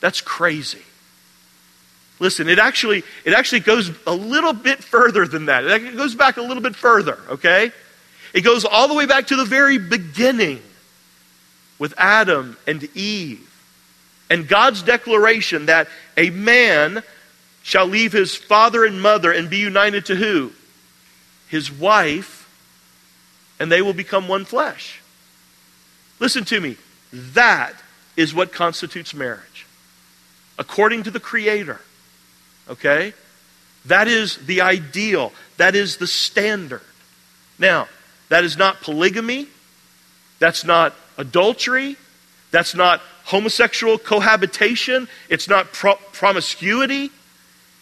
That's 0.00 0.21
crazy. 0.21 0.83
Listen, 2.19 2.49
it 2.49 2.59
actually, 2.59 3.02
it 3.25 3.35
actually 3.35 3.61
goes 3.61 3.90
a 4.07 4.14
little 4.14 4.52
bit 4.52 4.83
further 4.83 5.26
than 5.26 5.47
that. 5.47 5.64
It 5.64 5.97
goes 5.97 6.14
back 6.14 6.37
a 6.37 6.42
little 6.42 6.62
bit 6.62 6.76
further, 6.76 7.19
okay? 7.28 7.73
It 8.33 8.42
goes 8.42 8.64
all 8.64 8.88
the 8.88 8.95
way 8.95 9.07
back 9.07 9.28
to 9.28 9.37
the 9.37 9.45
very 9.45 9.78
beginning 9.78 10.62
with 11.78 11.95
Adam 11.99 12.57
and 12.66 12.85
Eve. 12.97 13.49
And 14.31 14.49
God's 14.49 14.83
declaration 14.83 15.66
that 15.66 15.88
a 16.16 16.31
man 16.31 17.02
shall 17.62 17.87
leave 17.87 18.12
his 18.12 18.35
father 18.37 18.85
and 18.85 19.00
mother 19.00 19.31
and 19.31 19.50
be 19.50 19.59
united 19.59 20.07
to 20.07 20.14
who? 20.14 20.52
His 21.49 21.71
wife, 21.71 22.41
and 23.62 23.71
they 23.71 23.81
will 23.81 23.92
become 23.92 24.26
one 24.26 24.45
flesh. 24.45 25.00
Listen 26.19 26.45
to 26.47 26.61
me. 26.61 26.76
That 27.12 27.75
is 28.16 28.35
what 28.35 28.52
constitutes 28.52 29.14
marriage. 29.14 29.66
According 30.59 31.04
to 31.04 31.12
the 31.12 31.21
Creator. 31.21 31.81
Okay? 32.69 33.14
That 33.87 34.09
is 34.09 34.37
the 34.38 34.62
ideal. 34.62 35.33
That 35.59 35.76
is 35.76 35.99
the 35.99 36.09
standard. 36.09 36.83
Now, 37.57 37.87
that 38.31 38.42
is 38.42 38.57
not 38.57 38.81
polygamy. 38.81 39.47
That's 40.40 40.64
not 40.64 40.92
adultery. 41.16 41.97
That's 42.50 42.75
not 42.75 43.00
homosexual 43.26 43.97
cohabitation. 43.97 45.07
It's 45.28 45.49
not 45.49 45.73
pro- 45.73 46.00
promiscuity. 46.12 47.12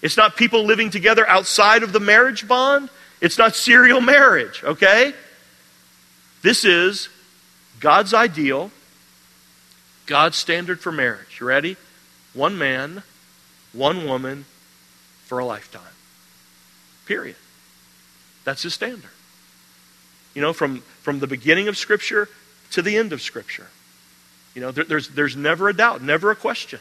It's 0.02 0.18
not 0.18 0.36
people 0.36 0.62
living 0.62 0.90
together 0.90 1.26
outside 1.26 1.82
of 1.82 1.94
the 1.94 2.00
marriage 2.00 2.46
bond. 2.46 2.90
It's 3.22 3.38
not 3.38 3.56
serial 3.56 4.02
marriage, 4.02 4.62
okay? 4.62 5.14
This 6.42 6.64
is 6.64 7.08
God's 7.80 8.14
ideal, 8.14 8.70
God's 10.06 10.36
standard 10.36 10.80
for 10.80 10.90
marriage. 10.90 11.38
You 11.40 11.46
ready? 11.46 11.76
One 12.32 12.56
man, 12.56 13.02
one 13.72 14.06
woman 14.06 14.46
for 15.26 15.38
a 15.38 15.44
lifetime. 15.44 15.82
Period. 17.06 17.36
That's 18.44 18.62
his 18.62 18.74
standard. 18.74 19.10
You 20.34 20.42
know, 20.42 20.52
from, 20.52 20.80
from 21.02 21.18
the 21.18 21.26
beginning 21.26 21.68
of 21.68 21.76
Scripture 21.76 22.28
to 22.72 22.82
the 22.82 22.96
end 22.96 23.12
of 23.12 23.20
Scripture. 23.20 23.66
You 24.54 24.62
know, 24.62 24.70
there, 24.70 24.84
there's, 24.84 25.08
there's 25.08 25.36
never 25.36 25.68
a 25.68 25.74
doubt, 25.74 26.02
never 26.02 26.30
a 26.30 26.36
question. 26.36 26.80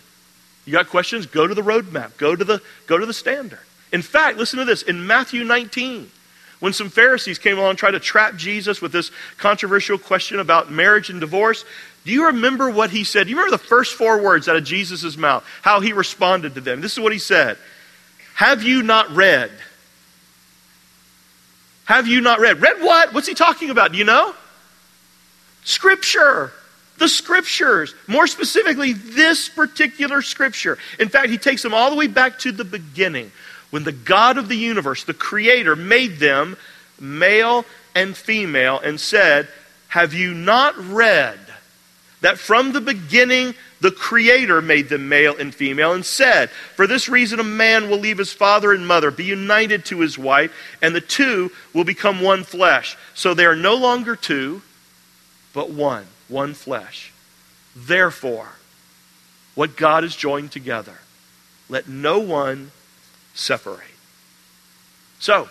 You 0.66 0.74
got 0.74 0.88
questions? 0.88 1.26
Go 1.26 1.48
to 1.48 1.54
the 1.54 1.62
roadmap, 1.62 2.18
go 2.18 2.36
to 2.36 2.44
the, 2.44 2.62
go 2.88 2.98
to 2.98 3.06
the 3.06 3.14
standard. 3.14 3.60
In 3.92 4.02
fact, 4.02 4.38
listen 4.38 4.60
to 4.60 4.66
this. 4.66 4.84
In 4.84 5.06
Matthew 5.06 5.44
19, 5.44 6.12
when 6.60 6.74
some 6.74 6.90
Pharisees 6.90 7.40
came 7.40 7.58
along 7.58 7.72
and 7.72 7.80
tried 7.80 7.92
to 7.92 8.00
trap 8.00 8.36
Jesus 8.36 8.82
with 8.82 8.92
this 8.92 9.12
controversial 9.38 9.98
question 9.98 10.40
about 10.40 10.72
marriage 10.72 11.10
and 11.10 11.20
divorce, 11.20 11.64
do 12.06 12.12
you 12.12 12.28
remember 12.28 12.70
what 12.70 12.90
he 12.90 13.04
said? 13.04 13.26
Do 13.26 13.30
you 13.30 13.38
remember 13.38 13.58
the 13.58 13.64
first 13.64 13.96
four 13.96 14.22
words 14.22 14.48
out 14.48 14.56
of 14.56 14.64
Jesus' 14.64 15.18
mouth? 15.18 15.46
How 15.62 15.80
he 15.80 15.94
responded 15.94 16.56
to 16.56 16.62
them. 16.62 16.82
This 16.82 16.94
is 16.94 17.00
what 17.00 17.14
he 17.14 17.20
said 17.20 17.58
Have 18.36 18.64
you 18.64 18.84
not 18.84 19.10
read? 19.12 19.52
Have 21.86 22.08
you 22.08 22.22
not 22.22 22.40
read? 22.40 22.62
Read 22.62 22.82
what? 22.82 23.14
What's 23.14 23.28
he 23.28 23.34
talking 23.34 23.70
about? 23.70 23.94
Do 23.94 23.98
you 23.98 24.04
know? 24.04 24.36
Scripture. 25.64 26.52
The 26.98 27.08
scriptures. 27.08 27.96
More 28.08 28.28
specifically, 28.28 28.94
this 28.94 29.50
particular 29.50 30.22
scripture. 30.22 30.78
In 31.00 31.10
fact, 31.10 31.30
he 31.30 31.38
takes 31.38 31.64
them 31.64 31.74
all 31.74 31.90
the 31.90 31.96
way 31.96 32.08
back 32.08 32.40
to 32.40 32.52
the 32.52 32.66
beginning 32.66 33.32
when 33.70 33.84
the 33.84 33.92
God 33.92 34.38
of 34.38 34.50
the 34.50 34.58
universe, 34.58 35.04
the 35.04 35.14
Creator, 35.14 35.76
made 35.76 36.18
them 36.20 36.58
male 37.00 37.66
and 37.96 38.16
female 38.16 38.80
and 38.80 39.00
said, 39.00 39.48
Have 39.90 40.14
you 40.14 40.34
not 40.34 40.78
read 40.78 41.40
that 42.22 42.38
from 42.38 42.74
the 42.74 42.82
beginning 42.82 43.56
the 43.82 43.92
Creator 43.92 44.62
made 44.62 44.90
them 44.90 45.08
male 45.08 45.38
and 45.38 45.56
female 45.56 45.94
and 45.94 46.06
said, 46.06 46.50
For 46.50 46.86
this 46.86 47.08
reason 47.08 47.40
a 47.40 47.46
man 47.46 47.90
will 47.90 47.98
leave 47.98 48.18
his 48.18 48.34
father 48.34 48.74
and 48.74 48.86
mother, 48.86 49.10
be 49.10 49.24
united 49.24 49.86
to 49.86 50.02
his 50.02 50.18
wife, 50.18 50.54
and 50.82 50.94
the 50.94 51.02
two 51.02 51.52
will 51.74 51.86
become 51.86 52.22
one 52.22 52.44
flesh. 52.44 52.98
So 53.14 53.34
they 53.34 53.46
are 53.46 53.56
no 53.56 53.76
longer 53.76 54.16
two, 54.16 54.62
but 55.54 55.70
one, 55.70 56.08
one 56.28 56.54
flesh. 56.54 57.14
Therefore, 57.76 58.50
what 59.56 59.78
God 59.78 60.04
has 60.04 60.16
joined 60.16 60.52
together, 60.52 60.98
let 61.70 61.88
no 61.88 62.20
one 62.20 62.72
separate. 63.40 63.80
So, 65.20 65.50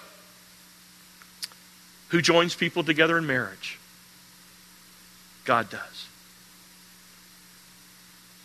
who 2.09 2.23
joins 2.23 2.55
people 2.55 2.85
together 2.85 3.19
in 3.19 3.27
marriage? 3.27 3.79
God 5.45 5.71
does. 5.71 6.07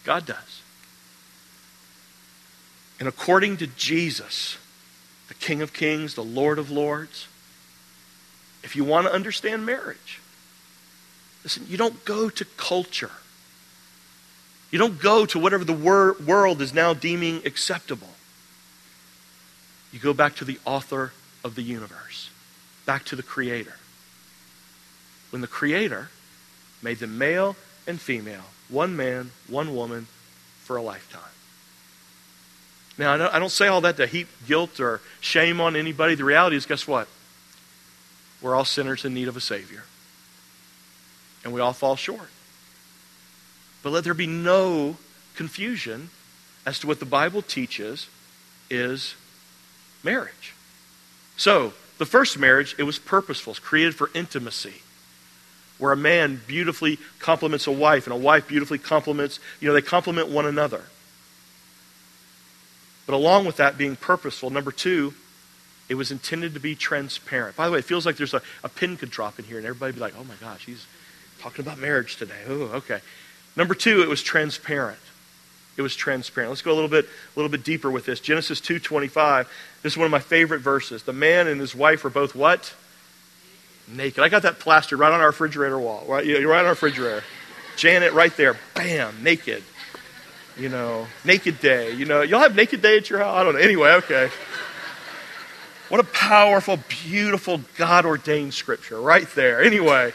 God 0.04 0.26
does. 0.26 0.62
And 3.00 3.08
according 3.08 3.58
to 3.58 3.68
Jesus, 3.68 4.58
the 5.28 5.34
King 5.34 5.62
of 5.62 5.74
Kings, 5.74 6.16
the 6.16 6.24
Lord 6.24 6.60
of 6.60 6.72
Lords, 6.72 7.28
if 8.64 8.76
you 8.76 8.84
want 8.84 9.08
to 9.08 9.14
understand 9.14 9.66
marriage, 9.66 10.22
listen, 11.44 11.66
you 11.68 11.78
don't 11.78 12.04
go 12.06 12.30
to 12.30 12.46
culture. 12.58 13.12
You 14.72 14.80
don't 14.80 15.00
go 15.00 15.26
to 15.26 15.40
whatever 15.40 15.64
the 15.64 15.74
wor- 15.74 16.16
world 16.26 16.62
is 16.62 16.74
now 16.74 16.94
deeming 16.94 17.46
acceptable. 17.46 18.10
You 19.94 20.00
go 20.00 20.14
back 20.14 20.36
to 20.38 20.46
the 20.46 20.60
author 20.66 21.14
of 21.44 21.56
the 21.56 21.62
universe, 21.62 22.32
back 22.86 23.06
to 23.06 23.16
the 23.16 23.24
Creator. 23.24 23.76
When 25.30 25.42
the 25.42 25.48
Creator 25.48 26.10
made 26.82 26.98
them 26.98 27.18
male 27.18 27.56
and 27.88 28.02
female, 28.02 28.46
one 28.70 28.96
man, 28.96 29.32
one 29.48 29.76
woman, 29.76 30.08
for 30.64 30.78
a 30.78 30.82
lifetime. 30.82 31.22
Now, 32.98 33.14
I 33.32 33.40
don't 33.40 33.52
say 33.52 33.68
all 33.68 33.82
that 33.82 33.98
to 33.98 34.08
heap 34.08 34.28
guilt 34.48 34.80
or 34.80 35.02
shame 35.20 35.62
on 35.62 35.76
anybody. 35.76 36.16
The 36.16 36.24
reality 36.24 36.56
is, 36.56 36.66
guess 36.66 36.88
what? 36.88 37.08
We're 38.42 38.56
all 38.56 38.66
sinners 38.66 39.06
in 39.06 39.14
need 39.14 39.28
of 39.28 39.38
a 39.38 39.42
Savior. 39.42 39.84
And 41.44 41.54
we 41.54 41.62
all 41.62 41.74
fall 41.74 41.96
short. 41.96 42.30
But 43.82 43.92
let 43.92 44.04
there 44.04 44.14
be 44.14 44.28
no 44.28 44.98
confusion 45.36 46.10
as 46.66 46.80
to 46.80 46.88
what 46.88 47.00
the 47.00 47.06
Bible 47.06 47.42
teaches 47.42 48.08
is 48.70 49.16
marriage. 50.04 50.54
So, 51.38 51.74
the 51.98 52.06
first 52.06 52.38
marriage, 52.38 52.76
it 52.78 52.84
was 52.84 53.00
purposeful, 53.00 53.52
it's 53.52 53.60
created 53.60 53.96
for 53.96 54.10
intimacy. 54.14 54.82
Where 55.78 55.92
a 55.92 55.98
man 55.98 56.42
beautifully 56.48 57.00
complements 57.20 57.68
a 57.68 57.72
wife, 57.72 58.06
and 58.06 58.14
a 58.14 58.18
wife 58.18 58.48
beautifully 58.48 58.78
complements, 58.78 59.40
you 59.60 59.68
know, 59.68 59.74
they 59.74 59.82
complement 59.82 60.30
one 60.30 60.46
another. 60.46 60.84
But 63.06 63.16
along 63.16 63.46
with 63.46 63.58
that 63.58 63.78
being 63.78 63.96
purposeful, 63.96 64.50
number 64.50 64.72
two, 64.72 65.14
it 65.90 65.96
was 65.96 66.12
intended 66.12 66.54
to 66.54 66.60
be 66.60 66.76
transparent. 66.76 67.56
By 67.56 67.66
the 67.66 67.74
way, 67.74 67.80
it 67.80 67.86
feels 67.86 68.06
like 68.06 68.16
there's 68.18 68.34
a, 68.34 68.42
a 68.64 68.70
pin 68.70 68.98
could 68.98 69.10
drop 69.10 69.40
in 69.40 69.46
here, 69.46 69.58
and 69.58 69.66
everybody 69.66 69.94
be 69.94 70.00
like, 70.00 70.14
oh 70.18 70.24
my 70.24 70.36
gosh, 70.40 70.66
he's 70.66 70.86
talking 71.40 71.66
about 71.66 71.78
marriage 71.78 72.16
today. 72.16 72.40
Oh, 72.48 72.62
okay. 72.76 73.02
Number 73.56 73.76
two, 73.76 74.02
it 74.02 74.08
was 74.10 74.24
transparent. 74.24 75.00
It 75.76 75.82
was 75.82 75.96
transparent. 75.96 76.52
Let's 76.52 76.62
go 76.62 76.72
a 76.72 76.76
little 76.76 76.90
bit, 76.90 77.06
a 77.06 77.40
little 77.40 77.50
bit 77.50 77.64
deeper 77.64 77.90
with 77.90 78.06
this. 78.06 78.20
Genesis 78.20 78.62
2.25. 78.62 79.48
This 79.82 79.94
is 79.94 79.98
one 79.98 80.06
of 80.06 80.12
my 80.12 80.20
favorite 80.20 80.60
verses. 80.60 81.04
The 81.04 81.14
man 81.14 81.48
and 81.48 81.60
his 81.60 81.74
wife 81.74 82.04
were 82.04 82.10
both 82.10 82.36
what? 82.36 82.74
Naked. 83.88 84.24
I 84.24 84.30
got 84.30 84.44
that 84.44 84.60
plastered 84.60 85.00
right 85.00 85.12
on 85.12 85.20
our 85.20 85.28
refrigerator 85.28 85.80
wall. 85.80 86.06
Right, 86.08 86.26
right 86.26 86.60
on 86.60 86.66
our 86.66 86.72
refrigerator. 86.72 87.24
Janet 87.76 88.14
right 88.14 88.36
there. 88.38 88.56
Bam, 88.76 89.24
naked. 89.24 89.64
You 90.58 90.70
know, 90.70 91.08
naked 91.26 91.60
day. 91.60 91.94
You 91.94 92.06
know, 92.06 92.22
y'all 92.22 92.40
have 92.40 92.56
naked 92.56 92.82
day 92.82 92.98
at 92.98 93.10
your 93.10 93.20
house? 93.20 93.36
I 93.36 93.44
don't 93.44 93.54
know. 93.54 93.60
Anyway, 93.60 93.90
okay. 93.90 94.30
What 95.90 96.00
a 96.00 96.06
powerful, 96.06 96.80
beautiful, 96.88 97.62
God 97.78 98.06
ordained 98.06 98.54
scripture 98.54 99.00
right 99.00 99.28
there. 99.36 99.64
Anyway, 99.64 100.14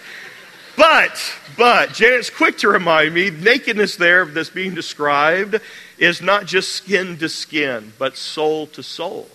but, 0.79 1.21
but, 1.57 1.93
Janet's 1.93 2.31
quick 2.31 2.59
to 2.59 2.69
remind 2.69 3.13
me 3.13 3.31
nakedness 3.31 3.97
there 3.97 4.25
that's 4.25 4.49
being 4.49 4.75
described 4.75 5.61
is 5.99 6.23
not 6.23 6.47
just 6.47 6.73
skin 6.73 7.19
to 7.19 7.29
skin, 7.29 7.93
but 7.99 8.17
soul 8.17 8.69
to 8.69 8.83
soul. 8.83 9.29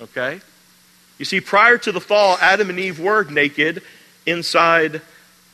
Okay? 0.00 0.40
You 1.18 1.24
see, 1.24 1.40
prior 1.40 1.78
to 1.78 1.92
the 1.92 2.00
fall, 2.00 2.36
Adam 2.40 2.70
and 2.70 2.78
Eve 2.78 3.00
were 3.00 3.24
naked 3.24 3.82
inside 4.26 5.00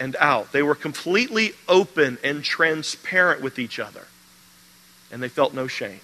and 0.01 0.17
out. 0.19 0.53
They 0.53 0.63
were 0.63 0.75
completely 0.75 1.53
open 1.69 2.19
and 2.25 2.43
transparent 2.43 3.43
with 3.43 3.59
each 3.59 3.79
other, 3.79 4.07
and 5.13 5.23
they 5.23 5.29
felt 5.29 5.55
no 5.55 5.67
shame. 5.67 6.01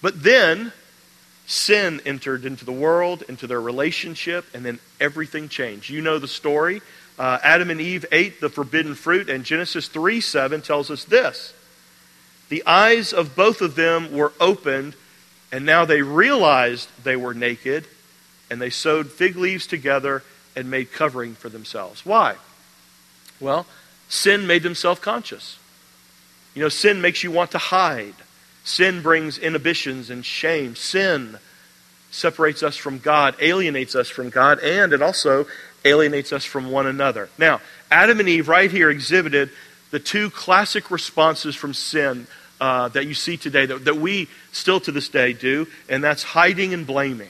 But 0.00 0.22
then, 0.22 0.72
sin 1.46 2.00
entered 2.04 2.44
into 2.44 2.64
the 2.64 2.72
world, 2.72 3.22
into 3.28 3.46
their 3.46 3.60
relationship, 3.60 4.44
and 4.54 4.64
then 4.64 4.80
everything 5.00 5.48
changed. 5.48 5.90
You 5.90 6.00
know 6.00 6.18
the 6.18 6.28
story. 6.28 6.82
Uh, 7.22 7.38
Adam 7.44 7.70
and 7.70 7.80
Eve 7.80 8.04
ate 8.10 8.40
the 8.40 8.48
forbidden 8.48 8.96
fruit, 8.96 9.30
and 9.30 9.44
Genesis 9.44 9.86
3 9.86 10.20
7 10.20 10.60
tells 10.60 10.90
us 10.90 11.04
this 11.04 11.54
The 12.48 12.66
eyes 12.66 13.12
of 13.12 13.36
both 13.36 13.60
of 13.60 13.76
them 13.76 14.12
were 14.12 14.32
opened, 14.40 14.96
and 15.52 15.64
now 15.64 15.84
they 15.84 16.02
realized 16.02 16.88
they 17.04 17.14
were 17.14 17.32
naked, 17.32 17.86
and 18.50 18.60
they 18.60 18.70
sewed 18.70 19.12
fig 19.12 19.36
leaves 19.36 19.68
together 19.68 20.24
and 20.56 20.68
made 20.68 20.90
covering 20.90 21.36
for 21.36 21.48
themselves. 21.48 22.04
Why? 22.04 22.34
Well, 23.38 23.66
sin 24.08 24.48
made 24.48 24.64
them 24.64 24.74
self 24.74 25.00
conscious. 25.00 25.60
You 26.56 26.62
know, 26.62 26.68
sin 26.68 27.00
makes 27.00 27.22
you 27.22 27.30
want 27.30 27.52
to 27.52 27.58
hide. 27.58 28.16
Sin 28.64 29.00
brings 29.00 29.38
inhibitions 29.38 30.10
and 30.10 30.26
shame. 30.26 30.74
Sin 30.74 31.38
separates 32.10 32.64
us 32.64 32.76
from 32.76 32.98
God, 32.98 33.36
alienates 33.40 33.94
us 33.94 34.08
from 34.08 34.28
God, 34.28 34.58
and 34.58 34.92
it 34.92 35.00
also 35.00 35.46
alienates 35.84 36.32
us 36.32 36.44
from 36.44 36.70
one 36.70 36.86
another. 36.86 37.28
Now, 37.38 37.60
Adam 37.90 38.20
and 38.20 38.28
Eve 38.28 38.48
right 38.48 38.70
here 38.70 38.90
exhibited 38.90 39.50
the 39.90 39.98
two 39.98 40.30
classic 40.30 40.90
responses 40.90 41.54
from 41.54 41.74
sin 41.74 42.26
uh, 42.60 42.88
that 42.88 43.06
you 43.06 43.14
see 43.14 43.36
today, 43.36 43.66
that, 43.66 43.84
that 43.84 43.96
we 43.96 44.28
still 44.52 44.80
to 44.80 44.92
this 44.92 45.08
day 45.08 45.32
do, 45.32 45.66
and 45.88 46.02
that's 46.02 46.22
hiding 46.22 46.72
and 46.72 46.86
blaming. 46.86 47.28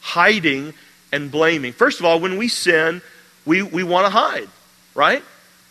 Hiding 0.00 0.72
and 1.12 1.30
blaming. 1.30 1.72
First 1.72 2.00
of 2.00 2.06
all, 2.06 2.20
when 2.20 2.38
we 2.38 2.48
sin, 2.48 3.02
we, 3.44 3.62
we 3.62 3.82
want 3.82 4.06
to 4.06 4.10
hide, 4.10 4.48
right? 4.94 5.22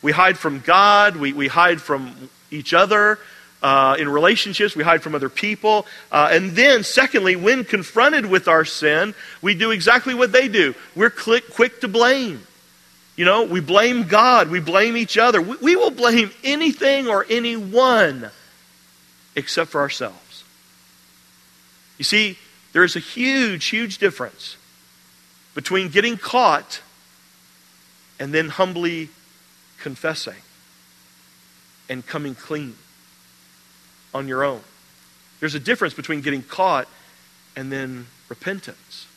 We 0.02 0.12
hide 0.12 0.38
from 0.38 0.60
God, 0.60 1.16
we, 1.16 1.34
we 1.34 1.48
hide 1.48 1.82
from 1.82 2.30
each 2.52 2.74
other. 2.74 3.20
Uh, 3.62 3.96
in 3.98 4.08
relationships, 4.08 4.76
we 4.76 4.84
hide 4.84 5.02
from 5.02 5.16
other 5.16 5.30
people. 5.30 5.88
Uh, 6.12 6.30
and 6.32 6.52
then, 6.52 6.84
secondly, 6.84 7.36
when 7.36 7.64
confronted 7.64 8.26
with 8.26 8.48
our 8.48 8.64
sin, 8.64 9.16
we 9.42 9.56
do 9.56 9.72
exactly 9.72 10.14
what 10.14 10.32
they 10.32 10.48
do. 10.48 10.76
We're 10.96 11.10
quick, 11.10 11.52
quick 11.52 11.82
to 11.82 11.88
blame. 11.88 12.46
You 13.16 13.26
know, 13.26 13.44
we 13.46 13.62
blame 13.62 14.04
God, 14.04 14.50
we 14.50 14.60
blame 14.60 14.96
each 14.96 15.18
other. 15.18 15.42
We, 15.42 15.58
we 15.58 15.76
will 15.76 15.90
blame 15.90 16.30
anything 16.44 17.08
or 17.08 17.26
anyone 17.30 18.30
except 19.36 19.72
for 19.72 19.82
ourselves. 19.82 20.44
You 21.98 22.04
see, 22.04 22.38
there 22.74 22.84
is 22.84 22.96
a 22.96 23.00
huge, 23.00 23.66
huge 23.66 23.98
difference 23.98 24.56
between 25.56 25.90
getting 25.90 26.16
caught 26.16 26.82
and 28.20 28.32
then 28.32 28.50
humbly 28.50 29.10
confessing 29.80 30.36
and 31.90 32.06
coming 32.06 32.36
clean 32.36 32.76
on 34.14 34.28
your 34.28 34.44
own. 34.44 34.62
There's 35.40 35.56
a 35.56 35.60
difference 35.60 35.94
between 35.94 36.22
getting 36.22 36.44
caught 36.44 36.88
and 37.56 37.72
then 37.72 38.08
repentance, 38.30 39.08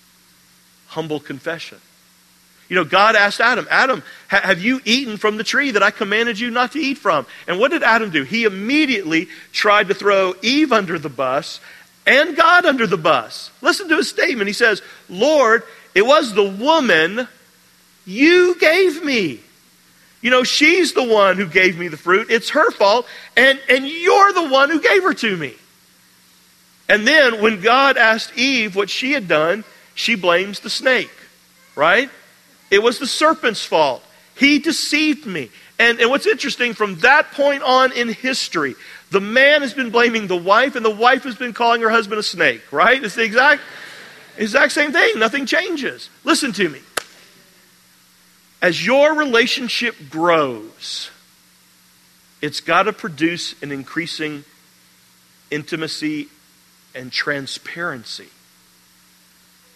humble 0.89 1.21
confession. 1.21 1.79
You 2.69 2.77
know, 2.77 2.85
God 2.85 3.17
asked 3.17 3.41
Adam, 3.41 3.67
Adam, 3.69 4.03
have 4.29 4.63
you 4.63 4.81
eaten 4.85 5.17
from 5.17 5.37
the 5.37 5.45
tree 5.45 5.73
that 5.73 5.83
I 5.83 5.91
commanded 5.91 6.39
you 6.39 6.51
not 6.51 6.73
to 6.73 6.79
eat 6.79 6.99
from? 6.99 7.27
And 7.49 7.59
what 7.59 7.73
did 7.73 7.83
Adam 7.83 8.11
do? 8.11 8.23
He 8.23 8.45
immediately 8.45 9.29
tried 9.51 9.89
to 9.89 9.95
throw 9.95 10.35
Eve 10.41 10.73
under 10.73 10.97
the 10.97 11.09
bus 11.09 11.61
and 12.07 12.37
God 12.37 12.65
under 12.65 12.87
the 12.87 12.97
bus. 12.97 13.51
Listen 13.61 13.89
to 13.89 13.97
his 13.97 14.09
statement. 14.09 14.47
He 14.47 14.53
says, 14.53 14.83
Lord, 15.09 15.65
it 15.95 16.07
was 16.07 16.33
the 16.33 16.49
woman 16.49 17.27
you 18.07 18.57
gave 18.59 19.05
me. 19.05 19.41
You 20.21 20.31
know, 20.31 20.45
she's 20.45 20.93
the 20.93 21.05
one 21.05 21.37
who 21.37 21.47
gave 21.47 21.79
me 21.79 21.89
the 21.89 21.97
fruit. 21.97 22.31
It's 22.31 22.51
her 22.51 22.71
fault. 22.71 23.07
And, 23.37 23.59
and 23.69 23.87
you're 23.87 24.33
the 24.33 24.49
one 24.49 24.71
who 24.71 24.81
gave 24.81 25.03
her 25.03 25.15
to 25.15 25.37
me. 25.37 25.55
And 26.89 27.07
then 27.07 27.41
when 27.41 27.61
God 27.61 27.97
asked 27.97 28.37
Eve 28.37 28.77
what 28.77 28.91
she 28.91 29.13
had 29.13 29.29
done, 29.29 29.65
she 29.95 30.17
blames 30.17 30.61
the 30.61 30.71
snake, 30.71 31.11
right? 31.77 32.11
It 32.71 32.83
was 32.83 32.99
the 32.99 33.07
serpent's 33.07 33.65
fault. 33.65 34.03
He 34.37 34.59
deceived 34.59 35.27
me. 35.27 35.51
And, 35.79 36.01
and 36.01 36.11
what's 36.11 36.27
interesting, 36.27 36.75
from 36.75 36.99
that 36.99 37.33
point 37.33 37.63
on 37.63 37.93
in 37.93 38.09
history, 38.09 38.75
the 39.11 39.21
man 39.21 39.63
has 39.63 39.73
been 39.73 39.91
blaming 39.91 40.27
the 40.27 40.37
wife, 40.37 40.77
and 40.77 40.85
the 40.85 40.91
wife 40.91 41.25
has 41.25 41.37
been 41.37 41.53
calling 41.53 41.81
her 41.81 41.91
husband 41.91 42.19
a 42.19 42.23
snake, 42.23 42.63
right? 42.71 43.03
It's 43.03 43.15
the 43.15 43.23
exact, 43.23 43.63
exact 44.37 44.73
same 44.73 44.93
thing. 44.93 45.19
Nothing 45.19 45.47
changes. 45.47 46.11
Listen 46.25 46.53
to 46.53 46.69
me. 46.69 46.81
As 48.63 48.85
your 48.85 49.15
relationship 49.15 49.97
grows, 50.11 51.11
it's 52.43 52.61
got 52.61 52.85
to 52.85 52.93
produce 52.93 53.61
an 53.63 53.73
increasing 53.73 54.45
intimacy 55.51 56.29
and 56.95 57.11
transparency. 57.11 58.29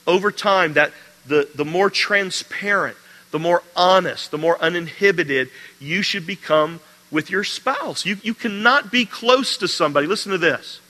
Over 0.07 0.31
time, 0.31 0.75
that 0.75 0.93
the, 1.27 1.49
the 1.55 1.65
more 1.65 1.89
transparent, 1.89 2.97
the 3.31 3.39
more 3.39 3.63
honest, 3.75 4.31
the 4.31 4.39
more 4.39 4.61
uninhibited 4.61 5.49
you 5.81 6.03
should 6.03 6.27
become 6.27 6.81
with 7.11 7.31
your 7.31 7.45
spouse. 7.45 8.05
You, 8.05 8.19
you 8.23 8.35
cannot 8.35 8.93
be 8.93 9.07
close 9.07 9.57
to 9.59 9.69
somebody. 9.69 10.07
Listen 10.07 10.33
to 10.33 10.39
this. 10.39 10.81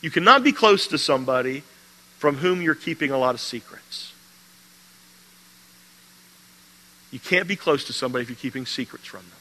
You 0.00 0.10
cannot 0.10 0.42
be 0.42 0.52
close 0.52 0.88
to 0.88 0.98
somebody 0.98 1.62
from 2.18 2.36
whom 2.36 2.62
you're 2.62 2.74
keeping 2.74 3.10
a 3.10 3.18
lot 3.18 3.34
of 3.34 3.40
secrets. 3.40 4.11
You 7.12 7.20
can't 7.20 7.46
be 7.46 7.54
close 7.54 7.84
to 7.84 7.92
somebody 7.92 8.22
if 8.22 8.30
you're 8.30 8.36
keeping 8.36 8.66
secrets 8.66 9.06
from 9.06 9.20
them. 9.20 9.38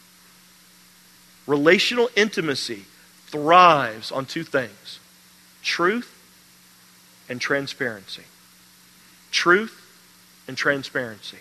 Relational 1.48 2.10
intimacy 2.16 2.86
thrives 3.28 4.12
on 4.12 4.26
two 4.26 4.44
things 4.44 5.00
truth 5.64 6.14
and 7.30 7.42
transparency. 7.42 8.24
Truth 9.32 9.82
and 10.48 10.58
transparency. 10.58 11.38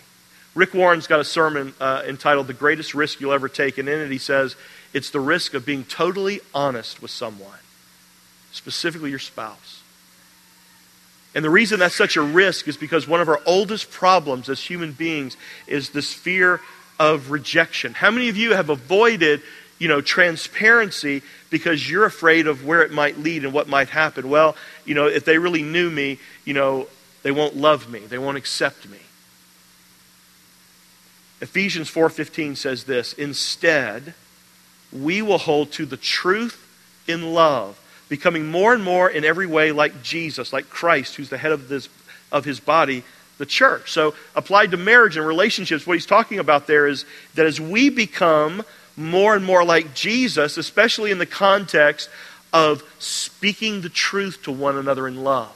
Rick 0.55 0.73
Warren's 0.73 1.07
got 1.07 1.19
a 1.19 1.25
sermon 1.25 1.73
uh, 1.79 2.03
entitled 2.07 2.47
The 2.47 2.53
Greatest 2.53 2.93
Risk 2.93 3.19
You'll 3.19 3.33
Ever 3.33 3.49
Take, 3.49 3.77
and 3.77 3.87
in 3.87 3.99
it 3.99 4.11
he 4.11 4.17
says 4.17 4.55
it's 4.93 5.09
the 5.09 5.19
risk 5.19 5.53
of 5.53 5.65
being 5.65 5.83
totally 5.85 6.41
honest 6.53 7.01
with 7.01 7.11
someone, 7.11 7.59
specifically 8.51 9.09
your 9.09 9.19
spouse. 9.19 9.80
And 11.33 11.45
the 11.45 11.49
reason 11.49 11.79
that's 11.79 11.95
such 11.95 12.17
a 12.17 12.21
risk 12.21 12.67
is 12.67 12.75
because 12.75 13.07
one 13.07 13.21
of 13.21 13.29
our 13.29 13.39
oldest 13.45 13.89
problems 13.89 14.49
as 14.49 14.59
human 14.59 14.91
beings 14.91 15.37
is 15.65 15.89
this 15.89 16.13
fear 16.13 16.59
of 16.99 17.31
rejection. 17.31 17.93
How 17.93 18.11
many 18.11 18.29
of 18.29 18.35
you 18.35 18.53
have 18.53 18.69
avoided, 18.69 19.41
you 19.79 19.87
know, 19.87 20.01
transparency 20.01 21.21
because 21.49 21.89
you're 21.89 22.05
afraid 22.05 22.47
of 22.47 22.65
where 22.65 22.81
it 22.81 22.91
might 22.91 23.17
lead 23.17 23.45
and 23.45 23.53
what 23.53 23.69
might 23.69 23.89
happen? 23.89 24.29
Well, 24.29 24.55
you 24.85 24.93
know, 24.93 25.07
if 25.07 25.23
they 25.23 25.37
really 25.37 25.63
knew 25.63 25.89
me, 25.89 26.19
you 26.43 26.53
know, 26.53 26.87
they 27.23 27.31
won't 27.31 27.55
love 27.55 27.89
me. 27.89 27.99
They 27.99 28.17
won't 28.17 28.37
accept 28.37 28.87
me. 28.89 28.99
Ephesians 31.39 31.89
4:15 31.89 32.55
says 32.55 32.83
this, 32.83 33.13
"Instead, 33.13 34.13
we 34.91 35.21
will 35.21 35.39
hold 35.39 35.71
to 35.73 35.85
the 35.85 35.97
truth 35.97 36.57
in 37.07 37.33
love." 37.33 37.77
Becoming 38.11 38.45
more 38.45 38.73
and 38.73 38.83
more 38.83 39.09
in 39.09 39.23
every 39.23 39.47
way 39.47 39.71
like 39.71 40.03
Jesus, 40.03 40.51
like 40.51 40.69
Christ, 40.69 41.15
who's 41.15 41.29
the 41.29 41.37
head 41.37 41.53
of, 41.53 41.69
this, 41.69 41.87
of 42.29 42.43
his 42.43 42.59
body, 42.59 43.05
the 43.37 43.45
church. 43.45 43.89
So, 43.89 44.15
applied 44.35 44.71
to 44.71 44.77
marriage 44.77 45.15
and 45.15 45.25
relationships, 45.25 45.87
what 45.87 45.93
he's 45.93 46.05
talking 46.05 46.37
about 46.37 46.67
there 46.67 46.87
is 46.87 47.05
that 47.35 47.45
as 47.45 47.61
we 47.61 47.89
become 47.89 48.65
more 48.97 49.33
and 49.33 49.45
more 49.45 49.63
like 49.63 49.93
Jesus, 49.93 50.57
especially 50.57 51.11
in 51.11 51.19
the 51.19 51.25
context 51.25 52.09
of 52.51 52.83
speaking 52.99 53.79
the 53.79 53.87
truth 53.87 54.43
to 54.43 54.51
one 54.51 54.75
another 54.75 55.07
in 55.07 55.23
love, 55.23 55.55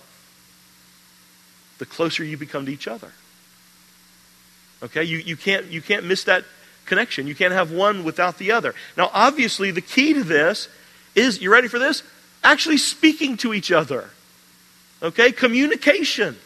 the 1.78 1.86
closer 1.86 2.24
you 2.24 2.38
become 2.38 2.66
to 2.68 2.72
each 2.72 2.88
other. 2.88 3.12
Okay? 4.82 5.04
You, 5.04 5.18
you, 5.18 5.36
can't, 5.36 5.66
you 5.66 5.82
can't 5.82 6.06
miss 6.06 6.24
that 6.24 6.46
connection. 6.86 7.28
You 7.28 7.36
can't 7.36 7.52
have 7.52 7.74
one 7.74 8.06
without 8.06 8.38
the 8.38 8.54
other. 8.54 8.74
Now, 8.96 9.12
obviously, 9.12 9.72
the 9.72 9.82
key 9.82 10.14
to 10.14 10.24
this 10.24 10.70
is 11.16 11.42
you 11.42 11.52
ready 11.52 11.68
for 11.68 11.80
this? 11.80 12.02
Actually 12.46 12.78
speaking 12.78 13.36
to 13.38 13.54
each 13.54 13.72
other. 13.72 14.10
Okay? 15.02 15.32
Communication. 15.32 16.38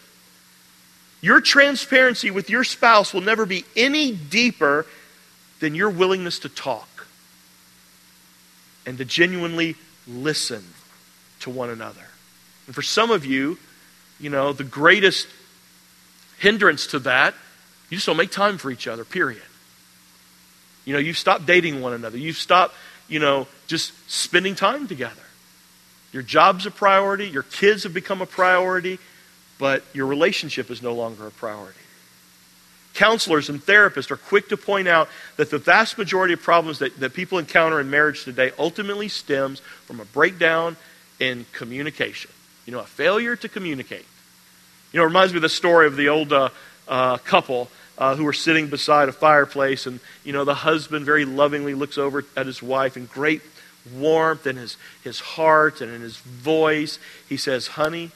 Your 1.21 1.41
transparency 1.41 2.31
with 2.31 2.49
your 2.49 2.63
spouse 2.63 3.13
will 3.13 3.21
never 3.21 3.45
be 3.45 3.65
any 3.75 4.13
deeper 4.13 4.85
than 5.59 5.75
your 5.75 5.89
willingness 5.89 6.39
to 6.39 6.49
talk 6.49 7.05
and 8.85 8.97
to 8.97 9.05
genuinely 9.05 9.75
listen 10.07 10.63
to 11.41 11.49
one 11.49 11.69
another. 11.69 12.07
And 12.65 12.73
for 12.73 12.81
some 12.81 13.11
of 13.11 13.25
you, 13.25 13.57
you 14.19 14.29
know, 14.29 14.53
the 14.53 14.63
greatest 14.63 15.27
hindrance 16.39 16.87
to 16.87 16.99
that, 16.99 17.33
you 17.89 17.97
just 17.97 18.07
don't 18.07 18.17
make 18.17 18.31
time 18.31 18.57
for 18.57 18.71
each 18.71 18.87
other, 18.87 19.03
period. 19.03 19.41
You 20.85 20.93
know, 20.93 20.99
you've 20.99 21.17
stopped 21.17 21.45
dating 21.45 21.81
one 21.81 21.93
another. 21.93 22.17
You've 22.17 22.37
stopped, 22.37 22.73
you 23.09 23.19
know, 23.19 23.47
just 23.67 23.91
spending 24.09 24.55
time 24.55 24.87
together. 24.87 25.21
Your 26.11 26.23
job's 26.23 26.65
a 26.65 26.71
priority, 26.71 27.27
your 27.27 27.43
kids 27.43 27.83
have 27.83 27.93
become 27.93 28.21
a 28.21 28.25
priority, 28.25 28.99
but 29.59 29.83
your 29.93 30.07
relationship 30.07 30.71
is 30.71 30.81
no 30.81 30.93
longer 30.93 31.27
a 31.27 31.31
priority. 31.31 31.77
Counselors 32.95 33.49
and 33.49 33.63
therapists 33.63 34.09
are 34.09 34.17
quick 34.17 34.49
to 34.49 34.57
point 34.57 34.87
out 34.87 35.09
that 35.37 35.51
the 35.51 35.57
vast 35.57 35.97
majority 35.97 36.33
of 36.33 36.41
problems 36.41 36.79
that, 36.79 36.99
that 36.99 37.13
people 37.13 37.37
encounter 37.37 37.79
in 37.79 37.89
marriage 37.89 38.23
today 38.23 38.51
ultimately 38.57 39.07
stems 39.07 39.59
from 39.59 39.99
a 39.99 40.05
breakdown 40.05 40.75
in 41.19 41.45
communication. 41.51 42.31
You 42.65 42.73
know, 42.73 42.79
a 42.79 42.85
failure 42.85 43.35
to 43.35 43.47
communicate. 43.47 44.05
You 44.91 44.97
know, 44.97 45.03
it 45.03 45.07
reminds 45.07 45.33
me 45.33 45.37
of 45.37 45.43
the 45.43 45.49
story 45.49 45.85
of 45.85 45.95
the 45.95 46.09
old 46.09 46.33
uh, 46.33 46.49
uh, 46.87 47.17
couple 47.17 47.69
uh, 47.97 48.15
who 48.15 48.23
were 48.23 48.33
sitting 48.33 48.67
beside 48.67 49.07
a 49.09 49.11
fireplace, 49.11 49.85
and, 49.85 49.99
you 50.23 50.33
know, 50.33 50.45
the 50.45 50.55
husband 50.55 51.05
very 51.05 51.25
lovingly 51.25 51.75
looks 51.75 51.97
over 51.97 52.25
at 52.35 52.47
his 52.47 52.63
wife 52.63 52.97
in 52.97 53.05
great 53.05 53.41
warmth 53.93 54.45
in 54.45 54.57
his, 54.57 54.77
his 55.03 55.19
heart 55.19 55.81
and 55.81 55.93
in 55.93 56.01
his 56.01 56.17
voice. 56.17 56.99
He 57.27 57.37
says, 57.37 57.67
Honey, 57.67 58.11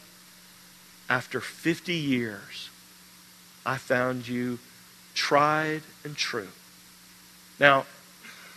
after 1.10 1.40
50 1.40 1.94
years, 1.94 2.70
I 3.66 3.78
found 3.78 4.28
you 4.28 4.60
tried 5.14 5.82
and 6.04 6.16
true. 6.16 6.50
Now, 7.60 7.86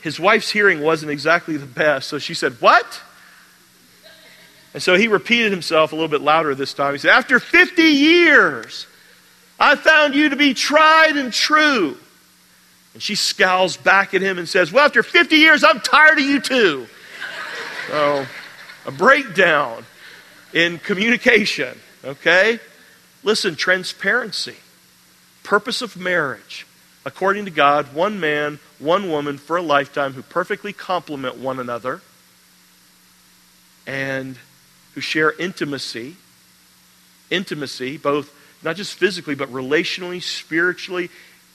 his 0.03 0.21
wife's 0.21 0.51
hearing 0.51 0.81
wasn't 0.81 1.11
exactly 1.11 1.57
the 1.57 1.67
best, 1.67 2.09
so 2.09 2.19
she 2.19 2.35
said, 2.35 2.53
What? 2.61 3.03
And 4.75 4.83
so 4.83 4.95
he 4.95 5.09
repeated 5.09 5.53
himself 5.53 5.93
a 5.93 5.95
little 5.95 6.09
bit 6.09 6.21
louder 6.21 6.55
this 6.55 6.75
time. 6.75 6.93
He 6.93 6.99
said, 6.99 7.11
After 7.11 7.41
50 7.41 7.83
years, 7.83 8.87
I 9.59 9.75
found 9.75 10.15
you 10.15 10.29
to 10.29 10.37
be 10.37 10.55
tried 10.55 11.17
and 11.17 11.33
true. 11.33 11.97
And 12.93 13.03
she 13.03 13.15
scowls 13.15 13.77
back 13.77 14.15
at 14.15 14.23
him 14.23 14.39
and 14.39 14.49
says, 14.49 14.73
Well, 14.73 14.85
after 14.85 15.03
50 15.03 15.37
years, 15.37 15.65
I'm 15.65 15.81
tired 15.81 16.19
of 16.19 16.25
you 16.25 16.41
too. 16.41 16.87
So, 17.89 18.27
a 18.85 18.91
breakdown 18.91 19.85
in 20.53 20.79
communication, 20.79 21.79
okay? 22.05 22.59
Listen, 23.23 23.57
transparency, 23.57 24.57
purpose 25.43 25.83
of 25.83 25.97
marriage 25.97 26.67
according 27.07 27.45
to 27.45 27.53
God, 27.53 27.95
one 27.95 28.19
man, 28.19 28.59
one 28.81 29.09
woman 29.09 29.39
for 29.39 29.57
a 29.57 29.63
lifetime 29.63 30.13
who 30.13 30.23
perfectly 30.23 30.73
complement 30.73 31.39
one 31.39 31.61
another 31.61 32.03
and 33.87 34.37
who 34.95 35.01
share 35.01 35.33
intimacy. 35.39 36.17
Intimacy, 37.31 37.97
both 37.97 38.35
not 38.63 38.75
just 38.75 38.95
physically, 38.95 39.37
but 39.37 39.49
relationally, 39.51 40.21
spiritually, 40.21 41.09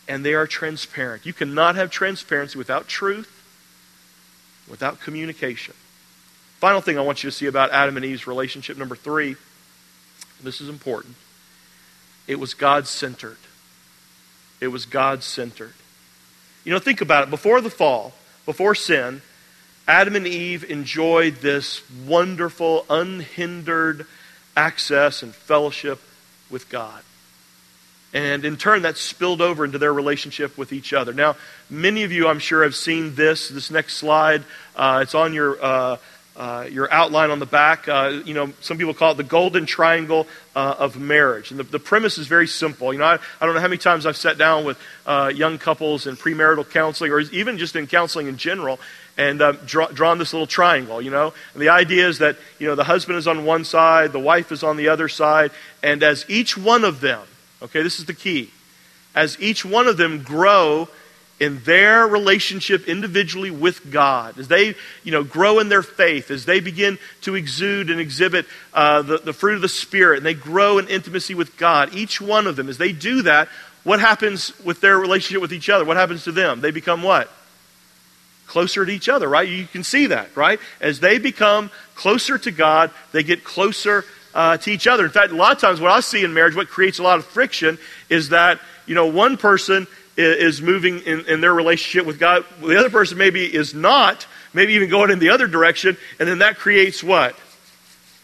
and 0.07 0.25
they 0.25 0.33
are 0.33 0.47
transparent. 0.47 1.25
You 1.25 1.33
cannot 1.33 1.75
have 1.75 1.91
transparency 1.91 2.57
without 2.57 2.87
truth, 2.87 3.29
without 4.69 5.01
communication. 5.01 5.73
Final 6.61 6.79
thing 6.79 6.99
I 6.99 7.01
want 7.01 7.23
you 7.23 7.29
to 7.31 7.35
see 7.35 7.47
about 7.47 7.71
Adam 7.71 7.97
and 7.97 8.05
Eve's 8.05 8.27
relationship, 8.27 8.77
number 8.77 8.95
three, 8.95 9.35
this 10.43 10.61
is 10.61 10.69
important. 10.69 11.15
It 12.27 12.39
was 12.39 12.53
God 12.53 12.85
centered. 12.85 13.39
It 14.59 14.67
was 14.67 14.85
God 14.85 15.23
centered. 15.23 15.73
You 16.63 16.71
know, 16.71 16.77
think 16.77 17.01
about 17.01 17.23
it. 17.23 17.31
Before 17.31 17.61
the 17.61 17.71
fall, 17.71 18.13
before 18.45 18.75
sin, 18.75 19.23
Adam 19.87 20.15
and 20.15 20.27
Eve 20.27 20.69
enjoyed 20.69 21.37
this 21.37 21.81
wonderful, 22.05 22.85
unhindered 22.91 24.05
access 24.55 25.23
and 25.23 25.33
fellowship 25.33 25.99
with 26.51 26.69
God. 26.69 27.01
And 28.13 28.45
in 28.45 28.55
turn, 28.57 28.83
that 28.83 28.97
spilled 28.97 29.41
over 29.41 29.65
into 29.65 29.79
their 29.79 29.93
relationship 29.93 30.59
with 30.59 30.73
each 30.73 30.93
other. 30.93 31.11
Now, 31.11 31.37
many 31.71 32.03
of 32.03 32.11
you, 32.11 32.27
I'm 32.27 32.37
sure, 32.37 32.61
have 32.61 32.75
seen 32.75 33.15
this. 33.15 33.49
This 33.49 33.71
next 33.71 33.97
slide, 33.97 34.43
uh, 34.75 34.99
it's 35.01 35.15
on 35.15 35.33
your 35.33 35.57
uh, 35.59 35.97
uh, 36.41 36.65
your 36.71 36.91
outline 36.91 37.29
on 37.29 37.37
the 37.37 37.45
back. 37.45 37.87
Uh, 37.87 38.19
you 38.25 38.33
know, 38.33 38.51
some 38.61 38.79
people 38.79 38.95
call 38.95 39.11
it 39.11 39.17
the 39.17 39.23
golden 39.23 39.67
triangle 39.67 40.25
uh, 40.55 40.73
of 40.79 40.99
marriage. 40.99 41.51
And 41.51 41.59
the, 41.59 41.63
the, 41.63 41.77
premise 41.77 42.17
is 42.17 42.25
very 42.25 42.47
simple. 42.47 42.91
You 42.91 42.97
know, 42.97 43.05
I, 43.05 43.19
I, 43.39 43.45
don't 43.45 43.53
know 43.53 43.61
how 43.61 43.67
many 43.67 43.77
times 43.77 44.07
I've 44.07 44.17
sat 44.17 44.39
down 44.39 44.65
with 44.65 44.79
uh, 45.05 45.31
young 45.33 45.59
couples 45.59 46.07
in 46.07 46.15
premarital 46.15 46.67
counseling 46.71 47.11
or 47.11 47.19
even 47.19 47.59
just 47.59 47.75
in 47.75 47.85
counseling 47.85 48.25
in 48.25 48.37
general 48.37 48.79
and 49.19 49.39
uh, 49.39 49.51
draw, 49.67 49.85
drawn 49.89 50.17
this 50.17 50.33
little 50.33 50.47
triangle, 50.47 50.99
you 50.99 51.11
know. 51.11 51.31
And 51.53 51.61
the 51.61 51.69
idea 51.69 52.07
is 52.07 52.17
that, 52.17 52.37
you 52.57 52.65
know, 52.65 52.73
the 52.73 52.85
husband 52.85 53.19
is 53.19 53.27
on 53.27 53.45
one 53.45 53.63
side, 53.63 54.11
the 54.11 54.19
wife 54.19 54.51
is 54.51 54.63
on 54.63 54.77
the 54.77 54.87
other 54.87 55.09
side, 55.09 55.51
and 55.83 56.01
as 56.01 56.25
each 56.27 56.57
one 56.57 56.83
of 56.83 57.01
them, 57.01 57.21
okay, 57.61 57.83
this 57.83 57.99
is 57.99 58.05
the 58.05 58.15
key, 58.15 58.49
as 59.13 59.39
each 59.39 59.63
one 59.63 59.85
of 59.85 59.97
them 59.97 60.23
grow 60.23 60.89
in 61.41 61.59
their 61.63 62.07
relationship 62.07 62.87
individually 62.87 63.49
with 63.49 63.91
God, 63.91 64.37
as 64.37 64.47
they 64.47 64.75
you 65.03 65.11
know, 65.11 65.23
grow 65.23 65.57
in 65.57 65.69
their 65.69 65.81
faith, 65.81 66.29
as 66.29 66.45
they 66.45 66.59
begin 66.59 66.99
to 67.21 67.33
exude 67.33 67.89
and 67.89 67.99
exhibit 67.99 68.45
uh, 68.75 69.01
the, 69.01 69.17
the 69.17 69.33
fruit 69.33 69.55
of 69.55 69.61
the 69.61 69.67
Spirit, 69.67 70.17
and 70.17 70.25
they 70.25 70.35
grow 70.35 70.77
in 70.77 70.87
intimacy 70.87 71.33
with 71.33 71.57
God, 71.57 71.95
each 71.95 72.21
one 72.21 72.45
of 72.45 72.55
them, 72.55 72.69
as 72.69 72.77
they 72.77 72.91
do 72.91 73.23
that, 73.23 73.49
what 73.83 73.99
happens 73.99 74.53
with 74.63 74.81
their 74.81 74.99
relationship 74.99 75.41
with 75.41 75.51
each 75.51 75.67
other? 75.67 75.83
What 75.83 75.97
happens 75.97 76.25
to 76.25 76.31
them? 76.31 76.61
They 76.61 76.69
become 76.69 77.01
what? 77.01 77.27
Closer 78.45 78.85
to 78.85 78.91
each 78.91 79.09
other, 79.09 79.27
right? 79.27 79.49
You 79.49 79.65
can 79.65 79.83
see 79.83 80.05
that, 80.07 80.37
right? 80.37 80.59
As 80.79 80.99
they 80.99 81.17
become 81.17 81.71
closer 81.95 82.37
to 82.37 82.51
God, 82.51 82.91
they 83.13 83.23
get 83.23 83.43
closer 83.43 84.05
uh, 84.35 84.57
to 84.57 84.71
each 84.71 84.85
other. 84.85 85.05
In 85.05 85.11
fact, 85.11 85.31
a 85.31 85.35
lot 85.35 85.55
of 85.55 85.59
times 85.59 85.81
what 85.81 85.89
I 85.89 86.01
see 86.01 86.23
in 86.23 86.35
marriage, 86.35 86.55
what 86.55 86.67
creates 86.67 86.99
a 86.99 87.03
lot 87.03 87.17
of 87.17 87.25
friction 87.25 87.79
is 88.09 88.29
that, 88.29 88.59
you 88.85 88.93
know, 88.93 89.07
one 89.07 89.37
person 89.37 89.87
is 90.17 90.61
moving 90.61 90.99
in, 90.99 91.25
in 91.25 91.41
their 91.41 91.53
relationship 91.53 92.05
with 92.05 92.19
God. 92.19 92.45
The 92.61 92.77
other 92.77 92.89
person 92.89 93.17
maybe 93.17 93.45
is 93.45 93.73
not, 93.73 94.27
maybe 94.53 94.73
even 94.73 94.89
going 94.89 95.11
in 95.11 95.19
the 95.19 95.29
other 95.29 95.47
direction, 95.47 95.97
and 96.19 96.27
then 96.27 96.39
that 96.39 96.57
creates 96.57 97.03
what? 97.03 97.35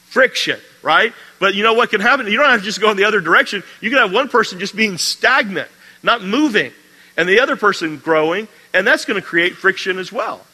Friction, 0.08 0.60
right? 0.82 1.14
But 1.40 1.56
you 1.56 1.64
know 1.64 1.74
what 1.74 1.90
can 1.90 2.02
happen? 2.02 2.28
You 2.28 2.38
don't 2.38 2.50
have 2.50 2.60
to 2.60 2.66
just 2.66 2.82
go 2.82 2.92
in 2.92 2.98
the 2.98 3.06
other 3.06 3.22
direction. 3.22 3.64
You 3.82 3.90
can 3.90 4.00
have 4.00 4.12
one 4.12 4.30
person 4.30 4.60
just 4.60 4.76
being 4.76 4.98
stagnant, 4.98 5.70
not 6.04 6.24
moving, 6.24 6.72
and 7.16 7.28
the 7.28 7.40
other 7.40 7.56
person 7.56 7.98
growing, 7.98 8.48
and 8.74 8.86
that's 8.86 9.06
going 9.06 9.20
to 9.20 9.26
create 9.26 9.56
friction 9.56 9.98
as 9.98 10.12
well. 10.12 10.46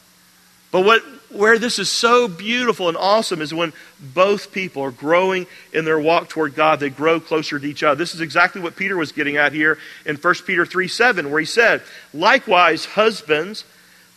But 0.70 0.84
what 0.84 1.02
where 1.34 1.58
this 1.58 1.78
is 1.78 1.90
so 1.90 2.28
beautiful 2.28 2.88
and 2.88 2.96
awesome 2.96 3.42
is 3.42 3.52
when 3.52 3.72
both 4.00 4.52
people 4.52 4.82
are 4.82 4.90
growing 4.90 5.46
in 5.72 5.84
their 5.84 5.98
walk 5.98 6.28
toward 6.28 6.54
God, 6.54 6.80
they 6.80 6.90
grow 6.90 7.20
closer 7.20 7.58
to 7.58 7.66
each 7.66 7.82
other. 7.82 7.96
This 7.96 8.14
is 8.14 8.20
exactly 8.20 8.60
what 8.60 8.76
Peter 8.76 8.96
was 8.96 9.12
getting 9.12 9.36
at 9.36 9.52
here 9.52 9.78
in 10.06 10.16
1 10.16 10.34
Peter 10.46 10.64
3 10.64 10.88
7, 10.88 11.30
where 11.30 11.40
he 11.40 11.46
said, 11.46 11.82
Likewise, 12.12 12.84
husbands, 12.84 13.64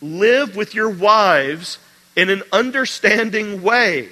live 0.00 0.56
with 0.56 0.74
your 0.74 0.90
wives 0.90 1.78
in 2.16 2.30
an 2.30 2.42
understanding 2.52 3.62
way. 3.62 4.08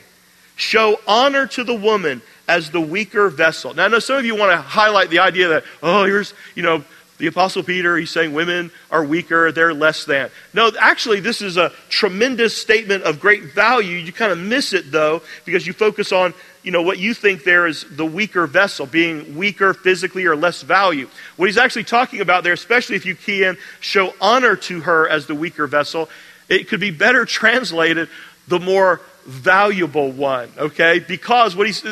Show 0.57 0.99
honor 1.07 1.47
to 1.49 1.65
the 1.65 1.75
woman 1.75 2.23
as 2.49 2.71
the 2.71 2.81
weaker 2.81 3.29
vessel. 3.29 3.75
Now, 3.75 3.85
I 3.85 3.89
know 3.89 3.99
some 3.99 4.17
of 4.17 4.25
you 4.25 4.37
want 4.37 4.53
to 4.53 4.57
highlight 4.57 5.11
the 5.11 5.19
idea 5.19 5.49
that, 5.49 5.65
oh, 5.83 6.05
here's, 6.05 6.33
you 6.55 6.63
know, 6.63 6.85
the 7.19 7.27
Apostle 7.27 7.63
Peter, 7.63 7.97
he's 7.97 8.11
saying 8.11 8.33
women 8.33 8.71
are 8.91 9.05
weaker, 9.05 9.51
they're 9.53 9.73
less 9.73 10.05
than. 10.05 10.31
No, 10.53 10.71
actually, 10.79 11.21
this 11.21 11.41
is 11.41 11.57
a 11.57 11.73
tremendous 11.89 12.57
statement 12.57 13.05
of 13.05 13.21
great 13.21 13.55
value. 13.55 13.97
You 13.97 14.13
kind 14.13 14.33
of 14.33 14.39
miss 14.39 14.73
it, 14.73 14.91
though, 14.91 15.23
because 15.45 15.67
you 15.67 15.73
focus 15.73 16.13
on 16.13 16.35
you 16.67 16.73
know, 16.73 16.83
what 16.83 16.99
you 16.99 17.15
think 17.15 17.45
there 17.45 17.69
is 17.69 17.87
the 17.93 18.05
weaker 18.05 18.45
vessel, 18.49 18.87
being 18.87 19.37
weaker 19.37 19.73
physically 19.73 20.27
or 20.27 20.35
less 20.35 20.63
value. 20.63 21.09
What 21.37 21.47
he's 21.47 21.59
actually 21.59 21.85
talking 21.85 22.21
about 22.21 22.43
there, 22.43 22.53
especially 22.53 22.97
if 22.97 23.07
you 23.07 23.15
key 23.15 23.45
in, 23.45 23.57
show 23.79 24.13
honor 24.21 24.57
to 24.57 24.81
her 24.81 25.09
as 25.09 25.29
the 25.29 25.37
weaker 25.37 25.69
vessel, 25.69 26.09
it 26.49 26.69
could 26.69 26.81
be 26.81 26.91
better 26.91 27.25
translated 27.25 28.09
the 28.49 28.59
more 28.59 29.01
valuable 29.27 30.11
one, 30.11 30.51
okay? 30.59 30.99
Because 30.99 31.55
what 31.55 31.69
he's, 31.69 31.87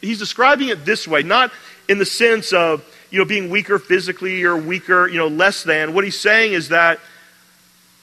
he's 0.00 0.20
describing 0.20 0.68
it 0.68 0.84
this 0.84 1.08
way, 1.08 1.24
not 1.24 1.50
in 1.88 1.98
the 1.98 2.06
sense 2.06 2.52
of, 2.52 2.84
you 3.12 3.18
know, 3.18 3.26
being 3.26 3.50
weaker 3.50 3.78
physically 3.78 4.42
or 4.42 4.56
weaker, 4.56 5.06
you 5.06 5.18
know, 5.18 5.28
less 5.28 5.62
than. 5.62 5.92
What 5.92 6.02
he's 6.02 6.18
saying 6.18 6.54
is 6.54 6.70
that 6.70 6.98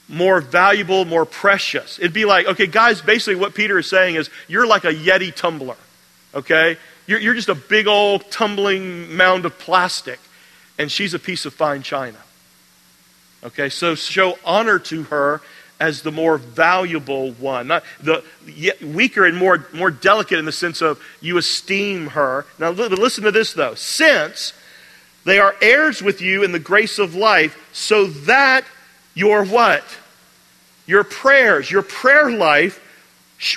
more 0.08 0.40
valuable, 0.40 1.04
more 1.04 1.26
precious. 1.26 1.98
It'd 1.98 2.12
be 2.12 2.24
like, 2.24 2.46
okay, 2.46 2.68
guys, 2.68 3.02
basically 3.02 3.34
what 3.34 3.52
Peter 3.54 3.78
is 3.78 3.88
saying 3.88 4.14
is 4.14 4.30
you're 4.46 4.68
like 4.68 4.84
a 4.84 4.94
Yeti 4.94 5.34
tumbler, 5.34 5.76
okay? 6.32 6.78
You're, 7.08 7.18
you're 7.18 7.34
just 7.34 7.48
a 7.48 7.56
big 7.56 7.88
old 7.88 8.30
tumbling 8.30 9.16
mound 9.16 9.44
of 9.44 9.58
plastic, 9.58 10.20
and 10.78 10.90
she's 10.90 11.12
a 11.12 11.18
piece 11.18 11.44
of 11.44 11.52
fine 11.52 11.82
china. 11.82 12.18
Okay, 13.42 13.68
so 13.68 13.96
show 13.96 14.38
honor 14.44 14.78
to 14.78 15.04
her 15.04 15.40
as 15.80 16.02
the 16.02 16.12
more 16.12 16.38
valuable 16.38 17.32
one. 17.32 17.66
Not 17.66 17.82
the 18.00 18.22
weaker 18.80 19.24
and 19.24 19.36
more, 19.36 19.66
more 19.72 19.90
delicate 19.90 20.38
in 20.38 20.44
the 20.44 20.52
sense 20.52 20.82
of 20.82 21.02
you 21.20 21.36
esteem 21.36 22.08
her. 22.08 22.46
Now, 22.60 22.70
listen 22.70 23.24
to 23.24 23.32
this, 23.32 23.54
though. 23.54 23.74
Since 23.74 24.52
they 25.24 25.38
are 25.38 25.54
heirs 25.60 26.02
with 26.02 26.20
you 26.20 26.42
in 26.42 26.52
the 26.52 26.58
grace 26.58 26.98
of 26.98 27.14
life, 27.14 27.68
so 27.72 28.06
that 28.06 28.64
your 29.14 29.44
what? 29.44 29.84
Your 30.86 31.04
prayers, 31.04 31.70
your 31.70 31.82
prayer 31.82 32.30
life 32.30 32.86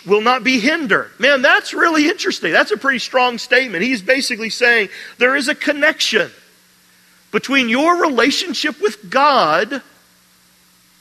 will 0.05 0.21
not 0.21 0.43
be 0.43 0.59
hindered. 0.59 1.11
Man, 1.19 1.41
that's 1.41 1.73
really 1.73 2.07
interesting. 2.07 2.51
That's 2.51 2.71
a 2.71 2.77
pretty 2.77 2.99
strong 2.99 3.37
statement. 3.37 3.83
He's 3.83 4.01
basically 4.01 4.49
saying 4.49 4.89
there 5.17 5.35
is 5.35 5.47
a 5.47 5.55
connection 5.55 6.31
between 7.31 7.67
your 7.69 8.01
relationship 8.01 8.81
with 8.81 9.09
God 9.09 9.81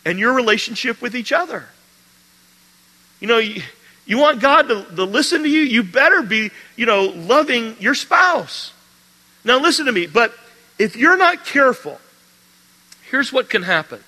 and 0.05 0.19
your 0.19 0.33
relationship 0.33 1.01
with 1.01 1.15
each 1.15 1.33
other. 1.33 1.67
You 3.21 3.29
know, 3.29 3.39
you, 3.39 3.63
you 4.05 4.19
want 4.19 4.41
God 4.41 4.63
to, 4.63 4.85
to 4.97 5.05
listen 5.05 5.43
to 5.43 5.49
you, 5.49 5.61
you 5.61 5.85
better 5.85 6.23
be, 6.23 6.51
you 6.75 6.87
know, 6.87 7.05
loving 7.05 7.77
your 7.79 7.95
spouse. 7.95 8.73
Now, 9.45 9.61
listen 9.61 9.87
to 9.87 9.93
me, 9.93 10.07
but 10.07 10.35
if 10.83 10.97
you're 10.97 11.17
not 11.17 11.45
careful, 11.45 12.01
here's 13.09 13.33
what 13.33 13.49
can 13.49 13.63
happen. 13.63 14.03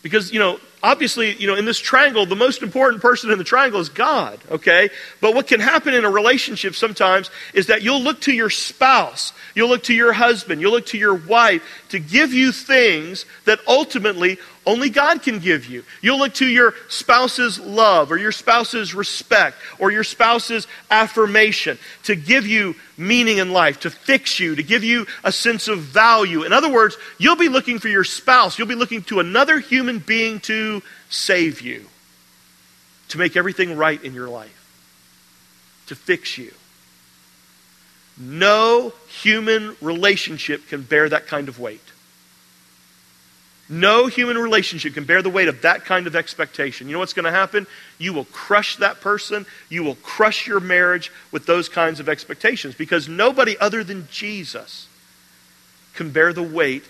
Because, 0.00 0.32
you 0.32 0.38
know, 0.38 0.60
obviously, 0.80 1.34
you 1.34 1.48
know, 1.48 1.56
in 1.56 1.64
this 1.64 1.80
triangle, 1.80 2.24
the 2.24 2.36
most 2.36 2.62
important 2.62 3.02
person 3.02 3.32
in 3.32 3.38
the 3.38 3.42
triangle 3.42 3.80
is 3.80 3.88
God, 3.88 4.38
okay? 4.48 4.90
But 5.20 5.34
what 5.34 5.48
can 5.48 5.58
happen 5.58 5.92
in 5.92 6.04
a 6.04 6.10
relationship 6.10 6.76
sometimes 6.76 7.30
is 7.52 7.66
that 7.66 7.82
you'll 7.82 8.00
look 8.00 8.20
to 8.22 8.32
your 8.32 8.48
spouse, 8.48 9.32
you'll 9.56 9.70
look 9.70 9.82
to 9.84 9.94
your 9.94 10.12
husband, 10.12 10.60
you'll 10.60 10.70
look 10.70 10.86
to 10.86 10.98
your 10.98 11.14
wife 11.14 11.62
to 11.88 11.98
give 11.98 12.32
you 12.32 12.52
things 12.52 13.26
that 13.44 13.58
ultimately 13.66 14.38
only 14.68 14.90
God 14.90 15.22
can 15.22 15.38
give 15.38 15.64
you. 15.64 15.82
You'll 16.02 16.18
look 16.18 16.34
to 16.34 16.46
your 16.46 16.74
spouse's 16.88 17.58
love 17.58 18.12
or 18.12 18.18
your 18.18 18.32
spouse's 18.32 18.94
respect 18.94 19.56
or 19.78 19.90
your 19.90 20.04
spouse's 20.04 20.66
affirmation 20.90 21.78
to 22.04 22.14
give 22.14 22.46
you 22.46 22.76
meaning 22.98 23.38
in 23.38 23.50
life, 23.50 23.80
to 23.80 23.90
fix 23.90 24.38
you, 24.38 24.54
to 24.54 24.62
give 24.62 24.84
you 24.84 25.06
a 25.24 25.32
sense 25.32 25.68
of 25.68 25.78
value. 25.78 26.42
In 26.42 26.52
other 26.52 26.70
words, 26.70 26.98
you'll 27.16 27.34
be 27.34 27.48
looking 27.48 27.78
for 27.78 27.88
your 27.88 28.04
spouse, 28.04 28.58
you'll 28.58 28.68
be 28.68 28.74
looking 28.74 29.02
to 29.04 29.20
another 29.20 29.58
human 29.58 30.00
being 30.00 30.38
to 30.40 30.82
save 31.08 31.62
you, 31.62 31.86
to 33.08 33.16
make 33.16 33.38
everything 33.38 33.74
right 33.74 34.04
in 34.04 34.12
your 34.12 34.28
life, 34.28 34.70
to 35.86 35.96
fix 35.96 36.36
you. 36.36 36.52
No 38.18 38.92
human 39.22 39.76
relationship 39.80 40.68
can 40.68 40.82
bear 40.82 41.08
that 41.08 41.26
kind 41.26 41.48
of 41.48 41.58
weight. 41.58 41.80
No 43.68 44.06
human 44.06 44.38
relationship 44.38 44.94
can 44.94 45.04
bear 45.04 45.20
the 45.20 45.28
weight 45.28 45.48
of 45.48 45.62
that 45.62 45.84
kind 45.84 46.06
of 46.06 46.16
expectation. 46.16 46.86
You 46.86 46.94
know 46.94 47.00
what's 47.00 47.12
going 47.12 47.26
to 47.26 47.30
happen? 47.30 47.66
You 47.98 48.14
will 48.14 48.24
crush 48.26 48.76
that 48.76 49.02
person. 49.02 49.44
You 49.68 49.82
will 49.82 49.96
crush 49.96 50.46
your 50.46 50.60
marriage 50.60 51.12
with 51.32 51.44
those 51.44 51.68
kinds 51.68 52.00
of 52.00 52.08
expectations 52.08 52.74
because 52.74 53.08
nobody 53.08 53.58
other 53.58 53.84
than 53.84 54.08
Jesus 54.10 54.88
can 55.94 56.10
bear 56.10 56.32
the 56.32 56.42
weight 56.42 56.84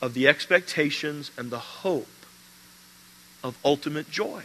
of 0.00 0.14
the 0.14 0.28
expectations 0.28 1.32
and 1.36 1.50
the 1.50 1.58
hope 1.58 2.06
of 3.42 3.58
ultimate 3.64 4.08
joy. 4.10 4.44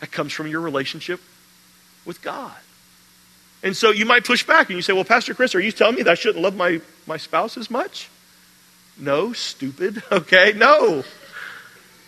That 0.00 0.10
comes 0.10 0.32
from 0.32 0.48
your 0.48 0.60
relationship 0.60 1.20
with 2.04 2.20
God. 2.20 2.56
And 3.62 3.76
so 3.76 3.90
you 3.90 4.06
might 4.06 4.24
push 4.24 4.46
back 4.46 4.68
and 4.68 4.76
you 4.76 4.82
say, 4.82 4.92
Well, 4.92 5.04
Pastor 5.04 5.34
Chris, 5.34 5.54
are 5.54 5.60
you 5.60 5.72
telling 5.72 5.94
me 5.94 6.02
that 6.02 6.10
I 6.10 6.14
shouldn't 6.14 6.42
love 6.42 6.56
my, 6.56 6.80
my 7.06 7.16
spouse 7.16 7.56
as 7.56 7.70
much? 7.70 8.08
No, 9.00 9.32
stupid. 9.32 10.02
Okay, 10.12 10.52
no. 10.54 11.04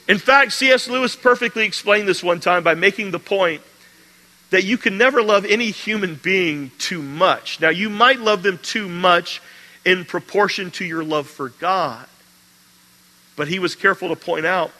In 0.09 0.18
fact, 0.18 0.52
C.S. 0.52 0.88
Lewis 0.88 1.16
perfectly 1.16 1.64
explained 1.64 2.09
this 2.09 2.22
one 2.22 2.40
time 2.40 2.62
by 2.62 2.74
making 2.74 3.12
the 3.12 3.18
point 3.18 3.62
that 4.50 4.64
you 4.64 4.76
can 4.76 4.98
never 4.98 5.22
love 5.22 5.46
any 5.46 5.70
human 5.70 6.16
being 6.16 6.70
too 6.78 7.00
much. 7.00 7.61
Now, 7.61 7.70
you 7.70 7.88
might 7.88 8.20
love 8.20 8.42
them 8.42 8.59
too 8.59 8.88
much 8.88 9.40
in 9.85 10.05
proportion 10.05 10.70
to 10.72 10.85
your 10.85 11.02
love 11.05 11.26
for 11.26 11.48
God. 11.48 12.07
But 13.37 13.48
he 13.48 13.59
was 13.59 13.74
careful 13.74 14.09
to 14.09 14.16
point 14.16 14.44
out 14.44 14.72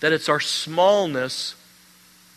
that 0.00 0.12
it's 0.12 0.28
our 0.28 0.40
smallness 0.40 1.54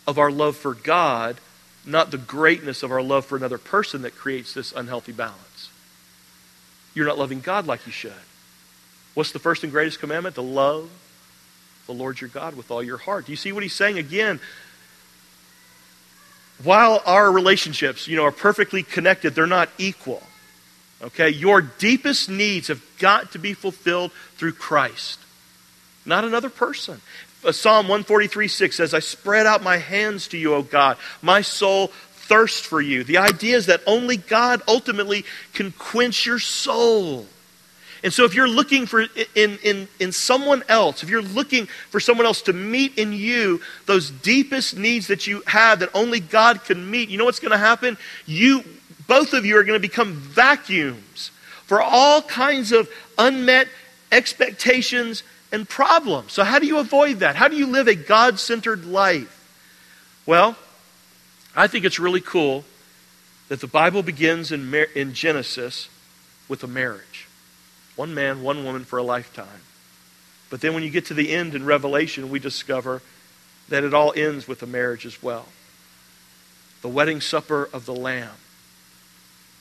of 0.07 0.17
our 0.17 0.31
love 0.31 0.55
for 0.55 0.73
God, 0.73 1.37
not 1.85 2.09
the 2.09 2.17
greatness 2.17 2.81
of 2.81 2.91
our 2.91 3.03
love 3.03 3.25
for 3.25 3.35
another 3.35 3.59
person, 3.59 4.01
that 4.01 4.15
creates 4.15 4.53
this 4.53 4.71
unhealthy 4.71 5.11
balance. 5.11 5.69
You're 6.95 7.05
not 7.05 7.19
loving 7.19 7.41
God 7.41 7.67
like 7.67 7.85
you 7.85 7.91
should. 7.91 8.13
What's 9.19 9.33
the 9.33 9.39
first 9.39 9.65
and 9.65 9.73
greatest 9.73 9.99
commandment? 9.99 10.35
To 10.35 10.41
love 10.41 10.89
the 11.87 11.91
Lord 11.91 12.21
your 12.21 12.29
God 12.29 12.55
with 12.55 12.71
all 12.71 12.81
your 12.81 12.95
heart. 12.95 13.25
Do 13.25 13.33
you 13.33 13.35
see 13.35 13.51
what 13.51 13.63
he's 13.63 13.75
saying 13.75 13.97
again? 13.97 14.39
While 16.63 17.03
our 17.05 17.29
relationships, 17.29 18.07
you 18.07 18.15
know, 18.15 18.23
are 18.23 18.31
perfectly 18.31 18.81
connected, 18.81 19.35
they're 19.35 19.45
not 19.45 19.67
equal. 19.77 20.23
Okay? 21.01 21.31
Your 21.31 21.61
deepest 21.61 22.29
needs 22.29 22.69
have 22.69 22.81
got 22.97 23.33
to 23.33 23.39
be 23.39 23.53
fulfilled 23.53 24.13
through 24.37 24.53
Christ, 24.53 25.19
not 26.05 26.23
another 26.23 26.49
person. 26.49 27.01
Uh, 27.43 27.51
Psalm 27.51 27.89
143 27.89 28.47
6 28.47 28.77
says, 28.77 28.93
I 28.93 28.99
spread 28.99 29.45
out 29.45 29.61
my 29.61 29.79
hands 29.79 30.29
to 30.29 30.37
you, 30.37 30.53
O 30.53 30.61
God. 30.61 30.95
My 31.21 31.41
soul 31.41 31.87
thirsts 31.87 32.65
for 32.65 32.79
you. 32.79 33.03
The 33.03 33.17
idea 33.17 33.57
is 33.57 33.65
that 33.65 33.81
only 33.85 34.15
God 34.15 34.61
ultimately 34.65 35.25
can 35.53 35.73
quench 35.73 36.25
your 36.25 36.39
soul. 36.39 37.27
And 38.03 38.13
so 38.13 38.23
if 38.23 38.33
you're 38.33 38.47
looking 38.47 38.85
for 38.85 39.01
in, 39.35 39.59
in, 39.63 39.87
in 39.99 40.11
someone 40.11 40.63
else, 40.69 41.03
if 41.03 41.09
you're 41.09 41.21
looking 41.21 41.65
for 41.65 41.99
someone 41.99 42.25
else 42.25 42.41
to 42.43 42.53
meet 42.53 42.97
in 42.97 43.11
you 43.11 43.61
those 43.87 44.09
deepest 44.09 44.77
needs 44.77 45.07
that 45.07 45.27
you 45.27 45.43
have 45.47 45.79
that 45.79 45.89
only 45.93 46.19
God 46.19 46.63
can 46.63 46.89
meet, 46.89 47.09
you 47.09 47.17
know 47.17 47.25
what's 47.25 47.39
going 47.39 47.51
to 47.51 47.57
happen? 47.57 47.97
You 48.25 48.63
both 49.07 49.33
of 49.33 49.45
you 49.45 49.57
are 49.57 49.63
going 49.63 49.79
to 49.79 49.87
become 49.87 50.13
vacuums 50.13 51.31
for 51.65 51.81
all 51.81 52.21
kinds 52.21 52.71
of 52.71 52.87
unmet 53.17 53.67
expectations 54.11 55.23
and 55.51 55.67
problems. 55.67 56.31
So 56.31 56.43
how 56.43 56.59
do 56.59 56.67
you 56.67 56.77
avoid 56.77 57.19
that? 57.19 57.35
How 57.35 57.47
do 57.47 57.57
you 57.57 57.65
live 57.65 57.87
a 57.87 57.95
God-centered 57.95 58.85
life? 58.85 59.35
Well, 60.25 60.55
I 61.55 61.67
think 61.67 61.85
it's 61.85 61.99
really 61.99 62.21
cool 62.21 62.65
that 63.49 63.61
the 63.61 63.67
Bible 63.67 64.03
begins 64.03 64.51
in, 64.51 64.73
in 64.95 65.13
Genesis 65.13 65.89
with 66.47 66.63
a 66.63 66.67
marriage. 66.67 67.08
One 67.99 68.13
man, 68.13 68.43
one 68.43 68.63
woman 68.63 68.85
for 68.85 68.97
a 68.97 69.03
lifetime. 69.03 69.61
But 70.49 70.61
then 70.61 70.73
when 70.73 70.83
you 70.83 70.89
get 70.89 71.07
to 71.07 71.13
the 71.13 71.33
end 71.33 71.53
in 71.53 71.65
Revelation, 71.65 72.29
we 72.29 72.39
discover 72.39 73.01
that 73.67 73.83
it 73.83 73.93
all 73.93 74.13
ends 74.15 74.47
with 74.47 74.63
a 74.63 74.65
marriage 74.65 75.05
as 75.05 75.21
well. 75.21 75.47
The 76.81 76.87
wedding 76.87 77.19
supper 77.19 77.67
of 77.73 77.85
the 77.85 77.93
Lamb, 77.93 78.37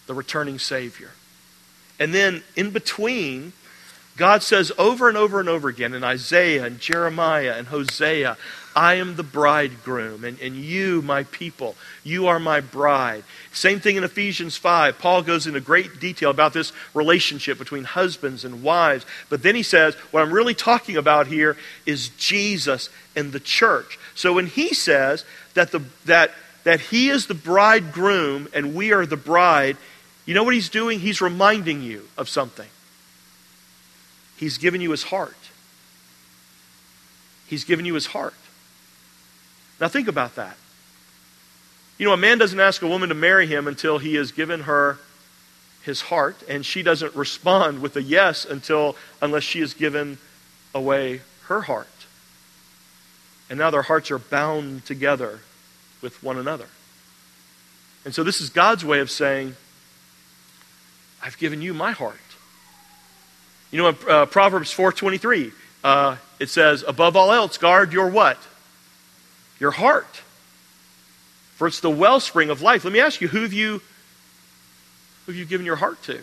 the 0.06 0.14
returning 0.14 0.60
Savior. 0.60 1.10
And 1.98 2.14
then 2.14 2.44
in 2.54 2.70
between, 2.70 3.54
God 4.16 4.44
says 4.44 4.70
over 4.78 5.08
and 5.08 5.18
over 5.18 5.40
and 5.40 5.48
over 5.48 5.68
again 5.68 5.92
in 5.92 6.04
Isaiah 6.04 6.64
and 6.64 6.78
Jeremiah 6.78 7.56
and 7.58 7.66
Hosea, 7.66 8.36
I 8.78 8.94
am 8.94 9.16
the 9.16 9.24
bridegroom, 9.24 10.22
and, 10.22 10.38
and 10.38 10.54
you, 10.54 11.02
my 11.02 11.24
people, 11.24 11.74
you 12.04 12.28
are 12.28 12.38
my 12.38 12.60
bride. 12.60 13.24
Same 13.52 13.80
thing 13.80 13.96
in 13.96 14.04
Ephesians 14.04 14.56
5. 14.56 15.00
Paul 15.00 15.22
goes 15.22 15.48
into 15.48 15.58
great 15.58 15.98
detail 15.98 16.30
about 16.30 16.52
this 16.52 16.72
relationship 16.94 17.58
between 17.58 17.82
husbands 17.82 18.44
and 18.44 18.62
wives. 18.62 19.04
But 19.30 19.42
then 19.42 19.56
he 19.56 19.64
says, 19.64 19.96
what 20.12 20.22
I'm 20.22 20.32
really 20.32 20.54
talking 20.54 20.96
about 20.96 21.26
here 21.26 21.56
is 21.86 22.10
Jesus 22.10 22.88
and 23.16 23.32
the 23.32 23.40
church. 23.40 23.98
So 24.14 24.32
when 24.32 24.46
he 24.46 24.72
says 24.72 25.24
that, 25.54 25.72
the, 25.72 25.80
that, 26.04 26.30
that 26.62 26.80
he 26.80 27.08
is 27.08 27.26
the 27.26 27.34
bridegroom 27.34 28.46
and 28.54 28.76
we 28.76 28.92
are 28.92 29.06
the 29.06 29.16
bride, 29.16 29.76
you 30.24 30.34
know 30.34 30.44
what 30.44 30.54
he's 30.54 30.68
doing? 30.68 31.00
He's 31.00 31.20
reminding 31.20 31.82
you 31.82 32.06
of 32.16 32.28
something. 32.28 32.68
He's 34.36 34.56
given 34.56 34.80
you 34.80 34.92
his 34.92 35.02
heart. 35.02 35.34
He's 37.48 37.64
given 37.64 37.84
you 37.84 37.94
his 37.94 38.06
heart. 38.06 38.34
Now 39.80 39.88
think 39.88 40.08
about 40.08 40.36
that. 40.36 40.56
You 41.98 42.06
know, 42.06 42.12
a 42.12 42.16
man 42.16 42.38
doesn't 42.38 42.60
ask 42.60 42.82
a 42.82 42.86
woman 42.86 43.08
to 43.08 43.14
marry 43.14 43.46
him 43.46 43.66
until 43.66 43.98
he 43.98 44.14
has 44.14 44.30
given 44.30 44.60
her 44.60 44.98
his 45.82 46.00
heart, 46.02 46.36
and 46.48 46.64
she 46.64 46.82
doesn't 46.82 47.14
respond 47.14 47.80
with 47.80 47.96
a 47.96 48.02
yes 48.02 48.44
until 48.44 48.96
unless 49.20 49.42
she 49.42 49.60
has 49.60 49.74
given 49.74 50.18
away 50.74 51.22
her 51.46 51.62
heart. 51.62 51.88
And 53.50 53.58
now 53.58 53.70
their 53.70 53.82
hearts 53.82 54.10
are 54.10 54.18
bound 54.18 54.84
together 54.84 55.40
with 56.02 56.22
one 56.22 56.38
another. 56.38 56.66
And 58.04 58.14
so 58.14 58.22
this 58.22 58.40
is 58.40 58.50
God's 58.50 58.84
way 58.84 59.00
of 59.00 59.10
saying, 59.10 59.56
I've 61.22 61.38
given 61.38 61.60
you 61.60 61.74
my 61.74 61.92
heart. 61.92 62.20
You 63.70 63.78
know, 63.78 63.88
in 63.88 63.96
uh, 64.08 64.26
Proverbs 64.26 64.72
4.23, 64.72 65.52
uh, 65.84 66.16
it 66.38 66.48
says, 66.48 66.84
above 66.86 67.16
all 67.16 67.32
else, 67.32 67.58
guard 67.58 67.92
your 67.92 68.08
what? 68.08 68.38
Your 69.60 69.70
heart. 69.70 70.22
For 71.56 71.66
it's 71.66 71.80
the 71.80 71.90
wellspring 71.90 72.50
of 72.50 72.62
life. 72.62 72.84
Let 72.84 72.92
me 72.92 73.00
ask 73.00 73.20
you, 73.20 73.28
who 73.28 73.42
have 73.42 73.52
you, 73.52 73.80
who 75.26 75.32
have 75.32 75.36
you 75.36 75.44
given 75.44 75.66
your 75.66 75.76
heart 75.76 76.02
to? 76.04 76.20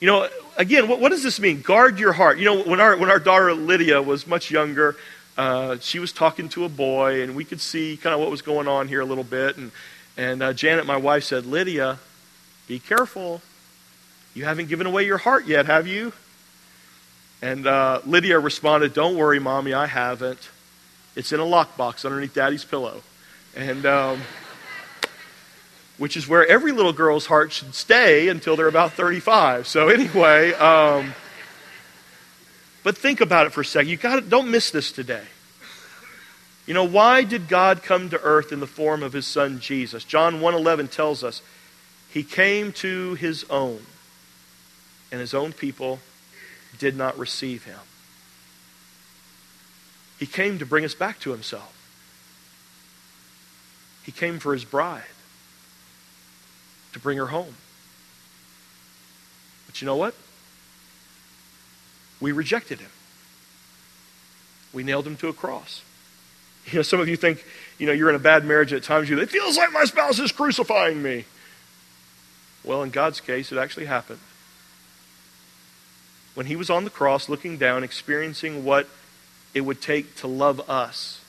You 0.00 0.06
know, 0.06 0.28
again, 0.56 0.88
what, 0.88 1.00
what 1.00 1.10
does 1.10 1.22
this 1.22 1.40
mean? 1.40 1.62
Guard 1.62 1.98
your 1.98 2.12
heart. 2.12 2.38
You 2.38 2.44
know, 2.46 2.62
when 2.62 2.80
our, 2.80 2.96
when 2.96 3.10
our 3.10 3.18
daughter 3.18 3.54
Lydia 3.54 4.02
was 4.02 4.26
much 4.26 4.50
younger, 4.50 4.96
uh, 5.38 5.76
she 5.80 5.98
was 5.98 6.12
talking 6.12 6.48
to 6.50 6.64
a 6.64 6.68
boy, 6.68 7.22
and 7.22 7.36
we 7.36 7.44
could 7.44 7.60
see 7.60 7.96
kind 7.96 8.12
of 8.12 8.20
what 8.20 8.30
was 8.30 8.42
going 8.42 8.68
on 8.68 8.88
here 8.88 9.00
a 9.00 9.04
little 9.04 9.24
bit. 9.24 9.56
And, 9.56 9.70
and 10.16 10.42
uh, 10.42 10.52
Janet, 10.52 10.86
my 10.86 10.96
wife, 10.96 11.24
said, 11.24 11.46
Lydia, 11.46 11.98
be 12.66 12.78
careful. 12.78 13.40
You 14.34 14.44
haven't 14.44 14.68
given 14.68 14.86
away 14.86 15.06
your 15.06 15.18
heart 15.18 15.46
yet, 15.46 15.66
have 15.66 15.86
you? 15.86 16.12
And 17.40 17.66
uh, 17.66 18.00
Lydia 18.04 18.38
responded, 18.38 18.92
Don't 18.94 19.16
worry, 19.16 19.38
Mommy, 19.38 19.72
I 19.72 19.86
haven't. 19.86 20.50
It's 21.16 21.32
in 21.32 21.40
a 21.40 21.44
lockbox 21.44 22.04
underneath 22.04 22.34
Daddy's 22.34 22.64
pillow. 22.64 23.02
And, 23.56 23.84
um, 23.86 24.20
which 25.98 26.16
is 26.16 26.28
where 26.28 26.46
every 26.46 26.72
little 26.72 26.92
girl's 26.92 27.26
heart 27.26 27.52
should 27.52 27.74
stay 27.74 28.28
until 28.28 28.54
they're 28.54 28.68
about 28.68 28.92
35. 28.92 29.66
So, 29.66 29.88
anyway, 29.88 30.52
um, 30.54 31.14
but 32.82 32.96
think 32.96 33.20
about 33.20 33.46
it 33.46 33.50
for 33.50 33.62
a 33.62 33.64
second. 33.64 33.88
You 33.88 33.96
got 33.96 34.28
don't 34.28 34.50
miss 34.50 34.70
this 34.70 34.92
today. 34.92 35.24
You 36.66 36.74
know, 36.74 36.84
why 36.84 37.22
did 37.24 37.48
God 37.48 37.82
come 37.82 38.10
to 38.10 38.20
earth 38.20 38.52
in 38.52 38.60
the 38.60 38.66
form 38.66 39.02
of 39.02 39.12
his 39.12 39.26
son 39.26 39.60
Jesus? 39.60 40.04
John 40.04 40.40
1:11 40.40 40.88
tells 40.88 41.24
us 41.24 41.40
he 42.10 42.22
came 42.22 42.72
to 42.74 43.14
his 43.14 43.44
own 43.48 43.86
and 45.10 45.20
his 45.20 45.32
own 45.32 45.52
people 45.52 46.00
did 46.78 46.96
not 46.96 47.18
receive 47.18 47.64
him. 47.64 47.78
He 50.18 50.26
came 50.26 50.58
to 50.58 50.66
bring 50.66 50.84
us 50.84 50.94
back 50.94 51.20
to 51.20 51.30
himself. 51.30 51.72
He 54.04 54.12
came 54.12 54.38
for 54.38 54.52
his 54.52 54.64
bride 54.64 55.02
to 56.92 56.98
bring 56.98 57.18
her 57.18 57.26
home. 57.26 57.56
But 59.66 59.80
you 59.80 59.86
know 59.86 59.96
what? 59.96 60.14
we 62.20 62.32
rejected 62.32 62.80
him. 62.80 62.90
We 64.72 64.82
nailed 64.82 65.06
him 65.06 65.16
to 65.18 65.28
a 65.28 65.32
cross. 65.32 65.82
You 66.66 66.78
know, 66.78 66.82
some 66.82 66.98
of 66.98 67.08
you 67.08 67.16
think, 67.16 67.44
you 67.78 67.86
know, 67.86 67.92
you're 67.92 68.08
in 68.08 68.16
a 68.16 68.18
bad 68.18 68.44
marriage 68.44 68.72
at 68.72 68.82
times 68.82 69.08
you 69.08 69.18
it 69.20 69.30
feels 69.30 69.56
like 69.56 69.70
my 69.70 69.84
spouse 69.84 70.18
is 70.18 70.32
crucifying 70.32 71.00
me. 71.00 71.24
Well, 72.64 72.82
in 72.82 72.90
God's 72.90 73.20
case, 73.20 73.52
it 73.52 73.58
actually 73.58 73.86
happened. 73.86 74.18
When 76.34 76.46
he 76.46 76.56
was 76.56 76.68
on 76.68 76.82
the 76.82 76.90
cross, 76.90 77.28
looking 77.28 77.56
down, 77.56 77.84
experiencing 77.84 78.64
what 78.64 78.88
it 79.56 79.64
would 79.64 79.80
take 79.80 80.14
to 80.16 80.26
love 80.26 80.68
us 80.68 81.22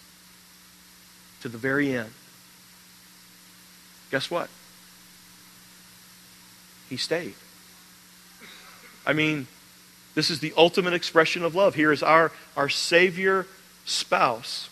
to 1.40 1.48
the 1.48 1.58
very 1.58 1.94
end, 1.94 2.10
guess 4.12 4.30
what? 4.30 4.50
He 6.90 6.98
stayed. 6.98 7.36
I 9.06 9.14
mean, 9.14 9.48
this 10.14 10.30
is 10.30 10.42
the 10.42 10.52
ultimate 10.58 10.94
expression 10.94 11.42
of 11.42 11.56
love. 11.56 11.76
Here 11.76 11.94
is 11.94 12.04
our, 12.04 12.34
our 12.58 12.68
Savior 12.68 13.48
spouse 13.86 14.68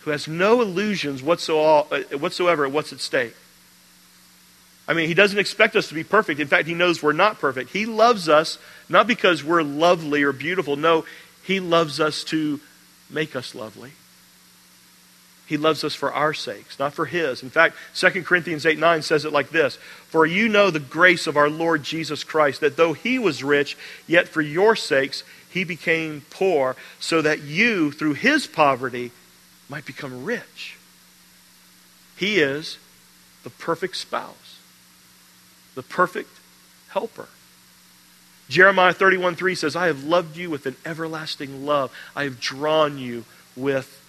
who 0.00 0.10
has 0.10 0.28
no 0.28 0.60
illusions 0.60 1.22
whatsoever 1.22 2.66
at 2.66 2.72
what's 2.72 2.92
at 2.92 3.00
stake. 3.00 3.34
I 4.86 4.92
mean, 4.92 5.08
he 5.08 5.14
doesn't 5.14 5.38
expect 5.38 5.76
us 5.76 5.88
to 5.88 5.94
be 5.94 6.04
perfect. 6.04 6.40
In 6.40 6.46
fact, 6.46 6.68
he 6.68 6.74
knows 6.74 7.02
we're 7.02 7.14
not 7.14 7.38
perfect. 7.38 7.70
He 7.70 7.86
loves 7.86 8.28
us 8.28 8.58
not 8.86 9.06
because 9.06 9.42
we're 9.42 9.62
lovely 9.62 10.22
or 10.22 10.32
beautiful. 10.32 10.76
No, 10.76 11.06
he 11.44 11.60
loves 11.60 12.00
us 12.00 12.24
to 12.24 12.60
make 13.10 13.36
us 13.36 13.54
lovely. 13.54 13.92
He 15.46 15.58
loves 15.58 15.84
us 15.84 15.94
for 15.94 16.12
our 16.12 16.32
sakes, 16.32 16.78
not 16.78 16.94
for 16.94 17.04
his. 17.04 17.42
In 17.42 17.50
fact, 17.50 17.76
2 17.94 18.22
Corinthians 18.22 18.64
8 18.64 18.78
9 18.78 19.02
says 19.02 19.26
it 19.26 19.32
like 19.32 19.50
this 19.50 19.76
For 20.08 20.24
you 20.24 20.48
know 20.48 20.70
the 20.70 20.80
grace 20.80 21.26
of 21.26 21.36
our 21.36 21.50
Lord 21.50 21.82
Jesus 21.82 22.24
Christ, 22.24 22.60
that 22.60 22.76
though 22.76 22.94
he 22.94 23.18
was 23.18 23.44
rich, 23.44 23.76
yet 24.06 24.26
for 24.26 24.40
your 24.40 24.74
sakes 24.74 25.22
he 25.50 25.64
became 25.64 26.24
poor, 26.30 26.76
so 26.98 27.20
that 27.20 27.42
you, 27.42 27.92
through 27.92 28.14
his 28.14 28.46
poverty, 28.46 29.12
might 29.68 29.84
become 29.84 30.24
rich. 30.24 30.78
He 32.16 32.38
is 32.38 32.78
the 33.42 33.50
perfect 33.50 33.96
spouse, 33.96 34.58
the 35.74 35.82
perfect 35.82 36.30
helper. 36.88 37.28
Jeremiah 38.48 38.92
31 38.92 39.36
3 39.36 39.54
says, 39.54 39.76
I 39.76 39.86
have 39.86 40.04
loved 40.04 40.36
you 40.36 40.50
with 40.50 40.66
an 40.66 40.76
everlasting 40.84 41.64
love. 41.64 41.92
I 42.14 42.24
have 42.24 42.40
drawn 42.40 42.98
you 42.98 43.24
with 43.56 44.02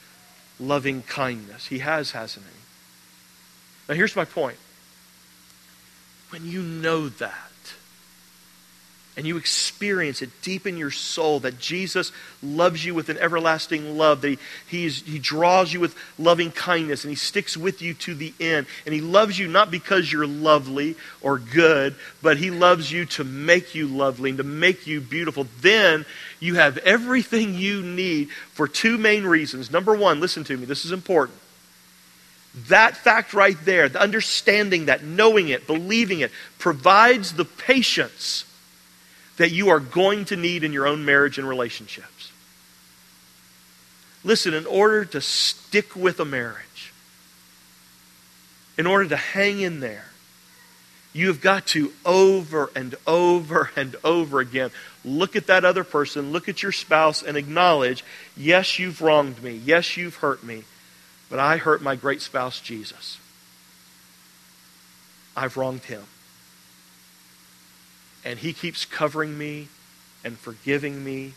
loving 0.60 1.04
kindness. 1.04 1.68
He 1.68 1.80
has, 1.80 2.12
hasn't 2.12 2.46
he? 2.46 2.52
Now, 3.88 3.96
here's 3.96 4.16
my 4.16 4.26
point. 4.26 4.58
When 6.30 6.46
you 6.46 6.62
know 6.62 7.08
that, 7.08 7.52
and 9.18 9.26
you 9.26 9.38
experience 9.38 10.22
it 10.22 10.30
deep 10.42 10.68
in 10.68 10.78
your 10.78 10.92
soul 10.92 11.40
that 11.42 11.58
Jesus 11.58 12.12
loves 12.44 12.84
you 12.84 12.94
with 12.94 13.08
an 13.08 13.18
everlasting 13.18 13.98
love, 13.98 14.22
that 14.22 14.38
he, 14.68 14.90
he 14.90 15.20
draws 15.20 15.72
you 15.72 15.80
with 15.80 15.96
loving 16.20 16.52
kindness, 16.52 17.04
and 17.04 17.12
He 17.12 17.16
sticks 17.16 17.56
with 17.56 17.82
you 17.82 17.94
to 17.94 18.14
the 18.14 18.34
end. 18.40 18.68
And 18.86 18.94
He 18.94 19.02
loves 19.02 19.40
you 19.40 19.48
not 19.48 19.72
because 19.72 20.12
you're 20.12 20.28
lovely 20.28 20.96
or 21.22 21.40
good, 21.40 21.96
but 22.22 22.38
He 22.38 22.52
loves 22.52 22.92
you 22.92 23.06
to 23.06 23.24
make 23.24 23.74
you 23.74 23.88
lovely 23.88 24.32
and 24.32 24.38
to 24.38 24.44
make 24.44 24.86
you 24.86 25.00
beautiful. 25.00 25.48
Then 25.62 26.06
you 26.40 26.56
have 26.56 26.78
everything 26.80 27.54
you 27.54 27.82
need 27.82 28.30
for 28.30 28.68
two 28.68 28.98
main 28.98 29.24
reasons. 29.24 29.72
Number 29.72 29.96
one, 29.96 30.20
listen 30.20 30.44
to 30.46 30.58
me, 30.58 30.66
this 30.66 30.86
is 30.86 30.92
important. 30.92 31.40
That 32.70 32.96
fact 32.96 33.34
right 33.34 33.58
there, 33.66 33.90
the 33.90 34.02
understanding 34.02 34.86
that, 34.86 35.04
knowing 35.04 35.50
it, 35.50 35.68
believing 35.68 36.22
it, 36.22 36.32
provides 36.58 37.34
the 37.34 37.44
patience 37.44 38.46
that 39.38 39.52
you 39.52 39.70
are 39.70 39.80
going 39.80 40.26
to 40.26 40.36
need 40.36 40.64
in 40.64 40.74
your 40.74 40.88
own 40.88 41.06
marriage 41.06 41.38
and 41.38 41.48
relationships. 41.48 42.32
Listen, 44.24 44.54
in 44.54 44.66
order 44.66 45.06
to 45.06 45.22
stick 45.22 45.96
with 45.96 46.20
a 46.20 46.26
marriage, 46.26 46.94
in 48.78 48.88
order 48.88 49.10
to 49.10 49.16
hang 49.16 49.62
in 49.62 49.80
there, 49.80 50.06
you 51.14 51.28
have 51.28 51.42
got 51.42 51.68
to 51.68 51.94
over 52.06 52.72
and 52.76 52.96
over 53.08 53.72
and 53.78 53.96
over 54.04 54.42
again 54.42 54.72
look 55.06 55.36
at 55.36 55.48
that 55.48 55.64
other 55.64 55.84
person, 55.84 56.32
look 56.32 56.50
at 56.50 56.64
your 56.64 56.72
spouse, 56.72 57.24
and 57.24 57.38
acknowledge 57.38 58.04
yes, 58.36 58.80
you've 58.80 59.02
wronged 59.02 59.42
me. 59.42 59.62
Yes, 59.64 59.96
you've 59.96 60.16
hurt 60.16 60.44
me. 60.44 60.64
But 61.30 61.40
I 61.40 61.58
hurt 61.58 61.82
my 61.82 61.96
great 61.96 62.22
spouse, 62.22 62.60
Jesus. 62.60 63.20
I've 65.38 65.58
wronged 65.58 65.84
him. 65.84 66.04
And 68.26 68.40
He 68.40 68.52
keeps 68.52 68.84
covering 68.84 69.38
me 69.38 69.70
and 70.24 70.38
forgiving 70.38 71.04
me. 71.06 71.34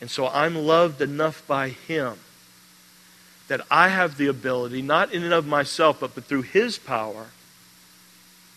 And 0.00 0.10
so 0.10 0.26
I'm 0.26 0.56
loved 0.56 1.00
enough 1.00 1.46
by 1.46 1.68
Him 1.68 2.18
that 3.48 3.60
I 3.70 3.88
have 3.88 4.16
the 4.16 4.26
ability, 4.26 4.82
not 4.82 5.12
in 5.12 5.22
and 5.22 5.32
of 5.32 5.46
myself, 5.46 6.00
but, 6.00 6.14
but 6.14 6.24
through 6.24 6.42
His 6.42 6.78
power, 6.78 7.26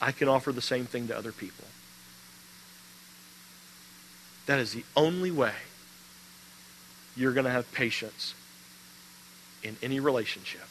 I 0.02 0.12
can 0.12 0.28
offer 0.28 0.52
the 0.52 0.62
same 0.62 0.86
thing 0.86 1.08
to 1.10 1.18
other 1.18 1.32
people. 1.32 1.66
That 4.46 4.60
is 4.60 4.74
the 4.74 4.84
only 4.96 5.30
way 5.30 5.54
you're 7.16 7.34
going 7.34 7.46
to 7.46 7.52
have 7.52 7.72
patience 7.72 8.34
in 9.62 9.76
any 9.84 10.00
relationship. 10.00 10.66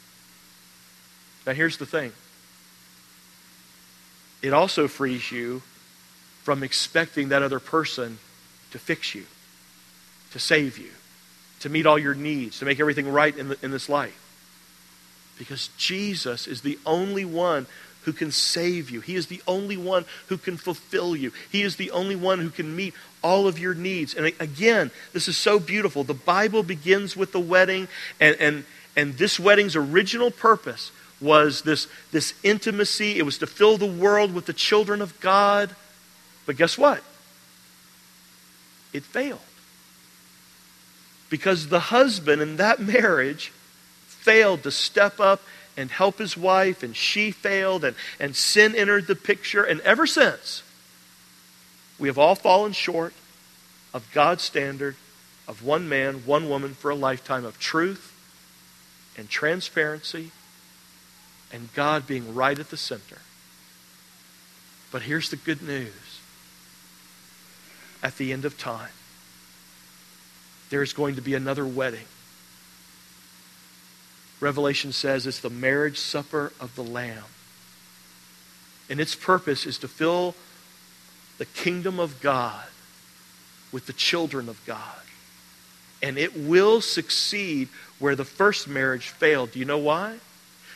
Now, 1.47 1.53
here's 1.53 1.77
the 1.77 1.87
thing 1.87 2.13
it 4.43 4.53
also 4.53 4.89
frees 4.89 5.31
you 5.31 5.63
from 6.49 6.63
expecting 6.63 7.29
that 7.29 7.43
other 7.43 7.61
person 7.61 8.19
to 8.71 8.79
fix 8.79 9.15
you, 9.15 9.27
to 10.31 10.39
save 10.39 10.79
you, 10.79 10.89
to 11.61 11.69
meet 11.69 11.85
all 11.85 11.99
your 11.99 12.15
needs, 12.15 12.59
to 12.59 12.65
make 12.65 12.81
everything 12.81 13.07
right 13.07 13.37
in, 13.37 13.49
the, 13.51 13.59
in 13.63 13.71
this 13.71 13.87
life. 13.87 14.19
Because 15.39 15.69
Jesus 15.77 16.47
is 16.47 16.63
the 16.63 16.79
only 16.87 17.27
one 17.27 17.67
who 18.05 18.15
can 18.15 18.33
save 18.33 18.89
you. 18.89 19.03
He 19.03 19.15
is 19.15 19.27
the 19.27 19.43
only 19.47 19.77
one 19.77 20.07
who 20.29 20.39
can 20.39 20.57
fulfill 20.57 21.15
you. 21.15 21.33
He 21.53 21.61
is 21.61 21.77
the 21.77 21.91
only 21.91 22.17
one 22.17 22.39
who 22.39 22.49
can 22.49 22.75
meet 22.75 22.95
all 23.23 23.47
of 23.47 23.59
your 23.59 23.75
needs. 23.75 24.15
And 24.15 24.25
again, 24.41 24.91
this 25.13 25.29
is 25.29 25.37
so 25.37 25.59
beautiful. 25.59 26.03
The 26.03 26.15
Bible 26.15 26.63
begins 26.63 27.15
with 27.15 27.33
the 27.33 27.41
wedding, 27.41 27.89
and, 28.21 28.35
and, 28.41 28.65
and 28.97 29.19
this 29.19 29.39
wedding's 29.39 29.77
original 29.77 30.31
purpose 30.31 30.93
was 31.21 31.61
this, 31.61 31.89
this 32.11 32.33
intimacy. 32.43 33.19
It 33.19 33.27
was 33.27 33.37
to 33.37 33.47
fill 33.47 33.77
the 33.77 33.85
world 33.85 34.33
with 34.33 34.47
the 34.47 34.55
children 34.55 35.03
of 35.03 35.21
God. 35.21 35.77
But 36.49 36.57
guess 36.57 36.79
what? 36.79 37.03
It 38.95 39.05
failed. 39.05 39.39
Because 41.29 41.69
the 41.69 41.79
husband 41.79 42.41
in 42.41 42.57
that 42.57 42.81
marriage 42.81 43.53
failed 44.07 44.63
to 44.63 44.71
step 44.71 45.21
up 45.21 45.43
and 45.77 45.91
help 45.91 46.17
his 46.17 46.39
wife, 46.39 46.83
and 46.83 46.97
she 46.97 47.33
failed, 47.33 47.85
and, 47.85 47.95
and 48.19 48.35
sin 48.35 48.75
entered 48.75 49.07
the 49.07 49.15
picture. 49.15 49.63
And 49.63 49.83
ever 49.83 50.07
since, 50.07 50.63
we 51.99 52.09
have 52.09 52.17
all 52.17 52.35
fallen 52.35 52.73
short 52.73 53.13
of 53.93 54.11
God's 54.15 54.43
standard 54.43 54.97
of 55.47 55.63
one 55.63 55.87
man, 55.87 56.23
one 56.25 56.49
woman 56.49 56.73
for 56.73 56.91
a 56.91 56.95
lifetime 56.95 57.45
of 57.45 57.61
truth 57.61 58.15
and 59.19 59.29
transparency 59.29 60.31
and 61.53 61.69
God 61.75 62.07
being 62.07 62.35
right 62.35 62.59
at 62.59 62.71
the 62.71 62.79
center. 62.79 63.19
But 64.91 65.03
here's 65.03 65.29
the 65.29 65.37
good 65.37 65.61
news 65.61 65.93
at 68.03 68.17
the 68.17 68.33
end 68.33 68.45
of 68.45 68.59
time. 68.59 68.91
There's 70.71 70.93
going 70.93 71.17
to 71.17 71.23
be 71.23 71.35
another 71.35 71.67
wedding. 71.67 72.07
Revelation 74.41 74.93
says 74.93 75.27
it's 75.27 75.41
the 75.41 75.51
marriage 75.51 75.99
supper 75.99 76.53
of 76.61 76.75
the 76.77 76.85
Lamb. 76.85 77.25
And 78.91 79.01
its 79.01 79.15
purpose 79.15 79.67
is 79.67 79.79
to 79.79 79.89
fill 79.89 80.35
the 81.39 81.45
kingdom 81.45 81.99
of 81.99 82.21
God 82.21 82.65
with 83.73 83.87
the 83.87 83.93
children 83.93 84.49
of 84.49 84.65
God. 84.65 84.81
And 86.03 86.17
it 86.17 86.37
will 86.37 86.81
succeed 86.81 87.69
where 87.99 88.15
the 88.15 88.25
first 88.25 88.69
marriage 88.69 89.09
failed. 89.09 89.53
Do 89.53 89.59
you 89.59 89.65
know 89.65 89.79
why? 89.79 90.19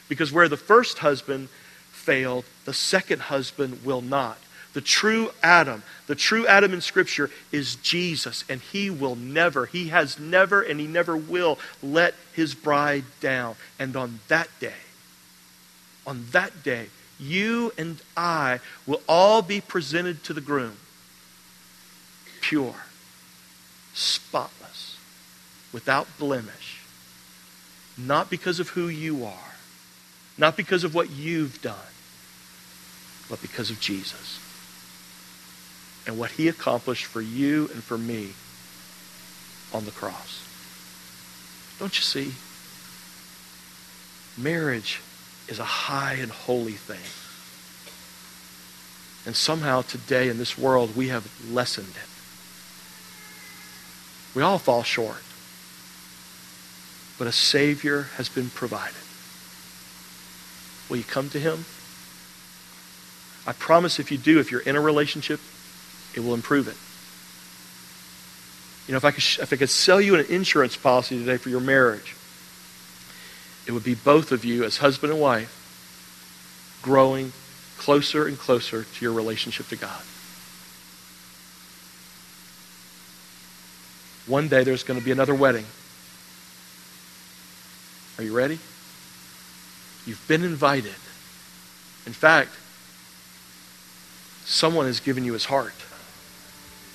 Because 0.09 0.33
where 0.33 0.49
the 0.49 0.57
first 0.57 0.99
husband 0.99 1.49
failed, 1.91 2.45
the 2.65 2.75
second 2.75 3.23
husband 3.23 3.85
will 3.85 4.03
not. 4.03 4.39
The 4.73 4.81
true 4.81 5.31
Adam, 5.43 5.83
the 6.07 6.15
true 6.15 6.47
Adam 6.47 6.73
in 6.73 6.81
Scripture 6.81 7.31
is 7.51 7.77
Jesus, 7.77 8.45
and 8.49 8.61
he 8.61 8.89
will 8.89 9.17
never, 9.17 9.67
he 9.67 9.89
has 9.89 10.19
never, 10.19 10.63
and 10.63 10.81
he 10.81 10.87
never 10.87 11.17
will 11.17 11.59
let 11.83 12.15
his 12.33 12.55
bride 12.55 13.05
down. 13.21 13.57
And 13.79 13.97
on 13.97 14.21
that 14.29 14.49
day, 14.61 14.73
on 16.07 16.27
that 16.31 16.63
day, 16.63 16.87
you 17.21 17.73
and 17.77 18.01
I 18.17 18.61
will 18.87 19.03
all 19.07 19.43
be 19.43 19.61
presented 19.61 20.25
to 20.25 20.33
the 20.33 20.41
groom 20.41 20.77
pure, 22.41 22.75
spotless, 23.95 24.97
without 25.73 26.09
blemish, 26.19 26.81
not 27.97 28.31
because 28.31 28.59
of 28.59 28.71
who 28.71 28.89
you 28.89 29.25
are, 29.25 29.55
not 30.37 30.57
because 30.57 30.83
of 30.83 30.95
what 30.95 31.11
you've 31.11 31.61
done, 31.63 31.77
but 33.29 33.41
because 33.43 33.71
of 33.71 33.79
Jesus 33.79 34.42
and 36.07 36.19
what 36.19 36.33
he 36.33 36.49
accomplished 36.49 37.05
for 37.05 37.21
you 37.21 37.71
and 37.73 37.83
for 37.83 37.97
me 37.97 38.33
on 39.73 39.85
the 39.85 39.91
cross. 39.91 40.45
Don't 41.79 41.97
you 41.97 42.03
see? 42.03 42.33
Marriage 44.37 45.01
is 45.49 45.59
a 45.59 45.65
high 45.65 46.15
and 46.15 46.31
holy 46.31 46.73
thing. 46.73 47.01
And 49.25 49.37
somehow 49.37 49.83
today 49.83 50.29
in 50.29 50.39
this 50.39 50.59
world, 50.59 50.97
we 50.97 51.09
have 51.09 51.31
lessened 51.51 51.89
it. 51.89 52.09
We 54.35 54.43
all 54.43 54.59
fall 54.59 54.83
short. 54.83 55.23
But 57.19 57.29
a 57.29 57.33
Savior 57.33 58.09
has 58.17 58.29
been 58.29 58.51
provided. 58.51 58.97
Will 60.89 60.97
you 60.97 61.05
come 61.05 61.31
to 61.31 61.39
Him? 61.39 61.65
I 63.47 63.53
promise 63.53 63.99
if 63.99 64.11
you 64.11 64.19
do, 64.19 64.39
if 64.41 64.51
you're 64.51 64.61
in 64.61 64.77
a 64.77 64.81
relationship, 64.81 65.41
it 66.15 66.21
will 66.21 66.35
improve 66.35 66.69
it. 66.69 66.77
You 68.87 68.93
know, 68.93 68.99
if 68.99 69.05
I 69.05 69.11
could, 69.11 69.25
if 69.43 69.53
I 69.53 69.57
could 69.57 69.71
sell 69.71 70.01
you 70.01 70.17
an 70.17 70.27
insurance 70.27 70.77
policy 70.77 71.19
today 71.19 71.37
for 71.37 71.49
your 71.49 71.61
marriage, 71.61 72.17
it 73.67 73.73
would 73.73 73.85
be 73.85 73.95
both 73.95 74.33
of 74.33 74.45
you 74.45 74.65
as 74.65 74.79
husband 74.79 75.13
and 75.13 75.21
wife 75.21 75.59
growing 76.83 77.33
closer 77.79 78.27
and 78.27 78.39
closer 78.39 78.85
to 78.85 79.05
your 79.05 79.13
relationship 79.13 79.69
to 79.69 79.77
God. 79.77 80.03
One 84.27 84.49
day 84.49 84.65
there's 84.65 84.83
going 84.83 84.99
to 84.99 85.05
be 85.05 85.13
another 85.13 85.35
wedding. 85.35 85.67
Are 88.19 88.25
you 88.25 88.37
ready? 88.37 88.59
You've 90.07 90.25
been 90.29 90.45
invited. 90.45 90.95
In 92.07 92.13
fact, 92.13 92.51
someone 94.45 94.87
has 94.87 95.01
given 95.01 95.25
you 95.25 95.33
his 95.33 95.45
heart. 95.45 95.75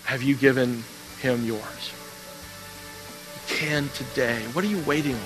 Have 0.07 0.23
you 0.23 0.33
given 0.35 0.83
him 1.19 1.43
yours? 1.43 1.91
You 3.35 3.41
can 3.57 3.89
today. 3.89 4.39
What 4.53 4.63
are 4.63 4.69
you 4.69 4.81
waiting 4.85 5.15
on? 5.15 5.21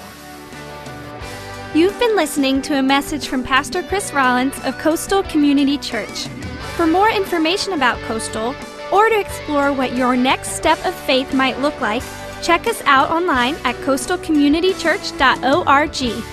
You've 1.75 1.99
been 1.99 2.15
listening 2.15 2.63
to 2.63 2.79
a 2.79 2.81
message 2.81 3.27
from 3.27 3.43
Pastor 3.43 3.83
Chris 3.83 4.11
Rollins 4.11 4.59
of 4.65 4.75
Coastal 4.79 5.21
Community 5.21 5.77
Church. 5.77 6.25
For 6.77 6.87
more 6.87 7.11
information 7.11 7.73
about 7.73 7.99
Coastal, 8.07 8.55
or 8.91 9.07
to 9.07 9.19
explore 9.19 9.71
what 9.71 9.95
your 9.95 10.17
next 10.17 10.53
step 10.53 10.83
of 10.83 10.95
faith 10.95 11.31
might 11.31 11.59
look 11.59 11.79
like, 11.79 12.01
check 12.41 12.65
us 12.65 12.81
out 12.85 13.11
online 13.11 13.53
at 13.63 13.75
coastalcommunitychurch.org. 13.85 16.23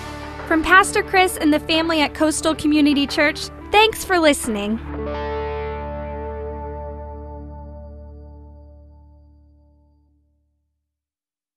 From 0.47 0.63
Pastor 0.63 1.03
Chris 1.03 1.37
and 1.37 1.53
the 1.53 1.59
family 1.59 2.01
at 2.01 2.15
Coastal 2.15 2.55
Community 2.55 3.05
Church, 3.05 3.49
thanks 3.69 4.03
for 4.03 4.17
listening. 4.17 4.79